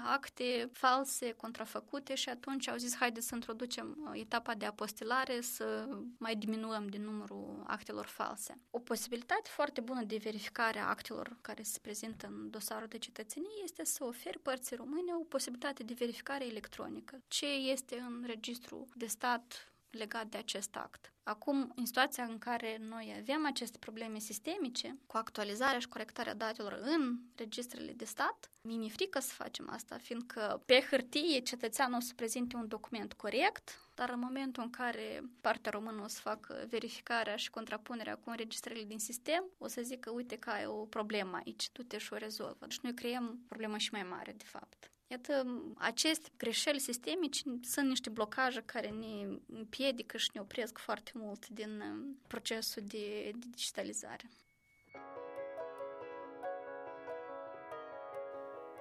acte 0.05 0.69
false, 0.71 1.31
contrafăcute 1.31 2.15
și 2.15 2.29
atunci 2.29 2.67
au 2.67 2.77
zis 2.77 2.95
haideți 2.95 3.27
să 3.27 3.35
introducem 3.35 3.97
uh, 4.11 4.19
etapa 4.19 4.53
de 4.53 4.65
apostilare, 4.65 5.41
să 5.41 5.87
mai 6.17 6.35
diminuăm 6.35 6.87
din 6.87 7.03
numărul 7.03 7.63
actelor 7.67 8.05
false. 8.05 8.59
O 8.69 8.79
posibilitate 8.79 9.49
foarte 9.49 9.81
bună 9.81 10.03
de 10.03 10.17
verificare 10.17 10.79
a 10.79 10.89
actelor 10.89 11.37
care 11.41 11.63
se 11.63 11.79
prezintă 11.81 12.27
în 12.27 12.49
dosarul 12.49 12.87
de 12.87 12.97
cetățenie 12.97 13.63
este 13.63 13.83
să 13.83 14.03
oferi 14.03 14.39
părții 14.39 14.75
române 14.75 15.13
o 15.19 15.23
posibilitate 15.23 15.83
de 15.83 15.93
verificare 15.97 16.45
electronică. 16.45 17.21
Ce 17.27 17.45
este 17.45 18.05
în 18.07 18.23
registru 18.25 18.87
de 18.97 19.05
stat 19.05 19.71
legat 19.89 20.27
de 20.27 20.37
acest 20.37 20.75
act. 20.75 21.11
Acum, 21.23 21.71
în 21.75 21.85
situația 21.85 22.23
în 22.23 22.37
care 22.37 22.77
noi 22.79 23.15
avem 23.19 23.45
aceste 23.45 23.77
probleme 23.77 24.19
sistemice, 24.19 24.97
cu 25.05 25.17
actualizarea 25.17 25.79
și 25.79 25.87
corectarea 25.87 26.33
datelor 26.33 26.79
în 26.81 27.19
registrele 27.35 27.91
de 27.91 28.05
stat, 28.05 28.51
mi-e 28.61 28.89
frică 28.89 29.19
să 29.19 29.33
facem 29.33 29.69
asta, 29.69 29.97
fiindcă 29.97 30.61
pe 30.65 30.85
hârtie 30.89 31.39
cetățeanul 31.39 31.97
o 31.97 31.99
să 31.99 32.13
prezinte 32.15 32.55
un 32.55 32.67
document 32.67 33.13
corect, 33.13 33.79
dar 33.93 34.09
în 34.09 34.19
momentul 34.19 34.63
în 34.63 34.69
care 34.69 35.23
partea 35.41 35.71
română 35.71 36.01
o 36.03 36.07
să 36.07 36.19
facă 36.19 36.65
verificarea 36.69 37.35
și 37.35 37.49
contrapunerea 37.49 38.15
cu 38.15 38.29
înregistrările 38.29 38.85
din 38.85 38.99
sistem, 38.99 39.43
o 39.57 39.67
să 39.67 39.81
zică, 39.81 40.11
uite 40.11 40.37
că 40.37 40.49
ai 40.49 40.65
o 40.65 40.85
problemă 40.85 41.39
aici, 41.45 41.69
tu 41.69 41.83
te 41.83 41.97
și 41.97 42.13
o 42.13 42.17
rezolvă. 42.17 42.65
Deci 42.67 42.79
noi 42.79 42.93
creăm 42.93 43.39
problemă 43.47 43.77
și 43.77 43.89
mai 43.91 44.03
mare, 44.03 44.33
de 44.37 44.43
fapt. 44.43 44.91
Iată, 45.07 45.63
aceste 45.77 46.29
greșeli 46.37 46.79
sistemici 46.79 47.43
sunt 47.61 47.87
niște 47.87 48.09
blocaje 48.09 48.61
care 48.61 48.89
ne 48.89 49.39
împiedică 49.45 50.17
și 50.17 50.29
ne 50.33 50.39
opresc 50.41 50.77
foarte 50.77 51.11
mult 51.13 51.47
din 51.47 51.79
uh, 51.79 52.15
procesul 52.27 52.83
de 52.85 53.31
digitalizare. 53.49 54.29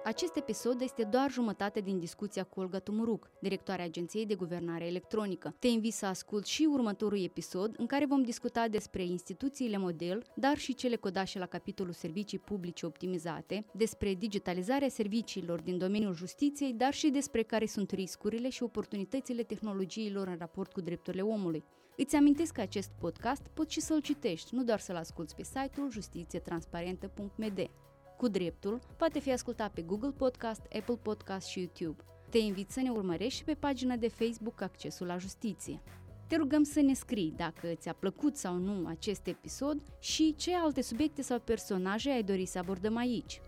Acest 0.07 0.35
episod 0.35 0.81
este 0.81 1.03
doar 1.03 1.31
jumătate 1.31 1.79
din 1.79 1.99
discuția 1.99 2.43
cu 2.43 2.59
Olga 2.59 2.79
Tumuruc, 2.79 3.29
directoarea 3.39 3.85
Agenției 3.85 4.25
de 4.25 4.35
Guvernare 4.35 4.85
Electronică. 4.85 5.55
Te 5.59 5.67
invit 5.67 5.93
să 5.93 6.05
ascult 6.05 6.45
și 6.45 6.67
următorul 6.71 7.23
episod 7.23 7.75
în 7.77 7.85
care 7.85 8.05
vom 8.05 8.23
discuta 8.23 8.67
despre 8.67 9.03
instituțiile 9.03 9.77
model, 9.77 10.23
dar 10.35 10.57
și 10.57 10.73
cele 10.73 10.95
codașe 10.95 11.39
la 11.39 11.45
capitolul 11.45 11.93
servicii 11.93 12.39
publice 12.39 12.85
optimizate, 12.85 13.65
despre 13.73 14.13
digitalizarea 14.13 14.89
serviciilor 14.89 15.61
din 15.61 15.77
domeniul 15.77 16.13
justiției, 16.13 16.73
dar 16.73 16.93
și 16.93 17.09
despre 17.09 17.43
care 17.43 17.65
sunt 17.65 17.91
riscurile 17.91 18.49
și 18.49 18.63
oportunitățile 18.63 19.43
tehnologiilor 19.43 20.27
în 20.27 20.37
raport 20.37 20.71
cu 20.71 20.81
drepturile 20.81 21.21
omului. 21.21 21.63
Îți 21.97 22.15
amintesc 22.15 22.53
că 22.53 22.61
acest 22.61 22.91
podcast 22.99 23.41
poți 23.53 23.73
și 23.73 23.81
să-l 23.81 24.01
citești, 24.01 24.55
nu 24.55 24.63
doar 24.63 24.79
să-l 24.79 24.95
asculți 24.95 25.35
pe 25.35 25.43
site-ul 25.43 25.91
justițietransparentă.md. 25.91 27.69
Cu 28.17 28.27
dreptul 28.27 28.79
poate 28.97 29.19
fi 29.19 29.31
ascultat 29.31 29.71
pe 29.71 29.81
Google 29.81 30.11
Podcast, 30.11 30.61
Apple 30.61 30.99
Podcast 31.01 31.47
și 31.47 31.59
YouTube. 31.59 32.03
Te 32.29 32.37
invit 32.37 32.69
să 32.71 32.81
ne 32.81 32.89
urmărești 32.89 33.37
și 33.37 33.43
pe 33.43 33.53
pagina 33.53 33.95
de 33.95 34.07
Facebook 34.07 34.61
Accesul 34.61 35.07
la 35.07 35.17
Justiție. 35.17 35.81
Te 36.27 36.35
rugăm 36.35 36.63
să 36.63 36.81
ne 36.81 36.93
scrii 36.93 37.33
dacă 37.37 37.67
ți-a 37.73 37.93
plăcut 37.93 38.35
sau 38.35 38.55
nu 38.55 38.87
acest 38.87 39.27
episod 39.27 39.81
și 39.99 40.35
ce 40.37 40.55
alte 40.55 40.81
subiecte 40.81 41.21
sau 41.21 41.39
personaje 41.39 42.09
ai 42.09 42.23
dori 42.23 42.45
să 42.45 42.57
abordăm 42.57 42.97
aici. 42.97 43.41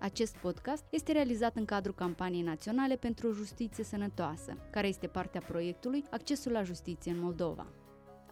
Acest 0.00 0.36
podcast 0.36 0.84
este 0.90 1.12
realizat 1.12 1.56
în 1.56 1.64
cadrul 1.64 1.94
campaniei 1.94 2.42
naționale 2.42 2.96
pentru 2.96 3.28
o 3.28 3.32
justiție 3.32 3.84
sănătoasă, 3.84 4.56
care 4.70 4.88
este 4.88 5.06
partea 5.06 5.40
proiectului 5.40 6.04
Accesul 6.10 6.52
la 6.52 6.62
Justiție 6.62 7.12
în 7.12 7.20
Moldova. 7.20 7.66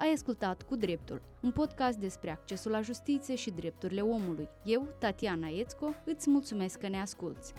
Ai 0.01 0.13
ascultat 0.13 0.63
Cu 0.63 0.77
Dreptul, 0.77 1.23
un 1.41 1.51
podcast 1.51 1.99
despre 1.99 2.31
accesul 2.31 2.71
la 2.71 2.81
justiție 2.81 3.35
și 3.35 3.51
drepturile 3.51 4.01
omului. 4.01 4.49
Eu, 4.65 4.89
Tatiana 4.99 5.49
Ețco, 5.49 5.95
îți 6.05 6.31
mulțumesc 6.31 6.79
că 6.79 6.89
ne 6.89 7.01
asculți. 7.01 7.53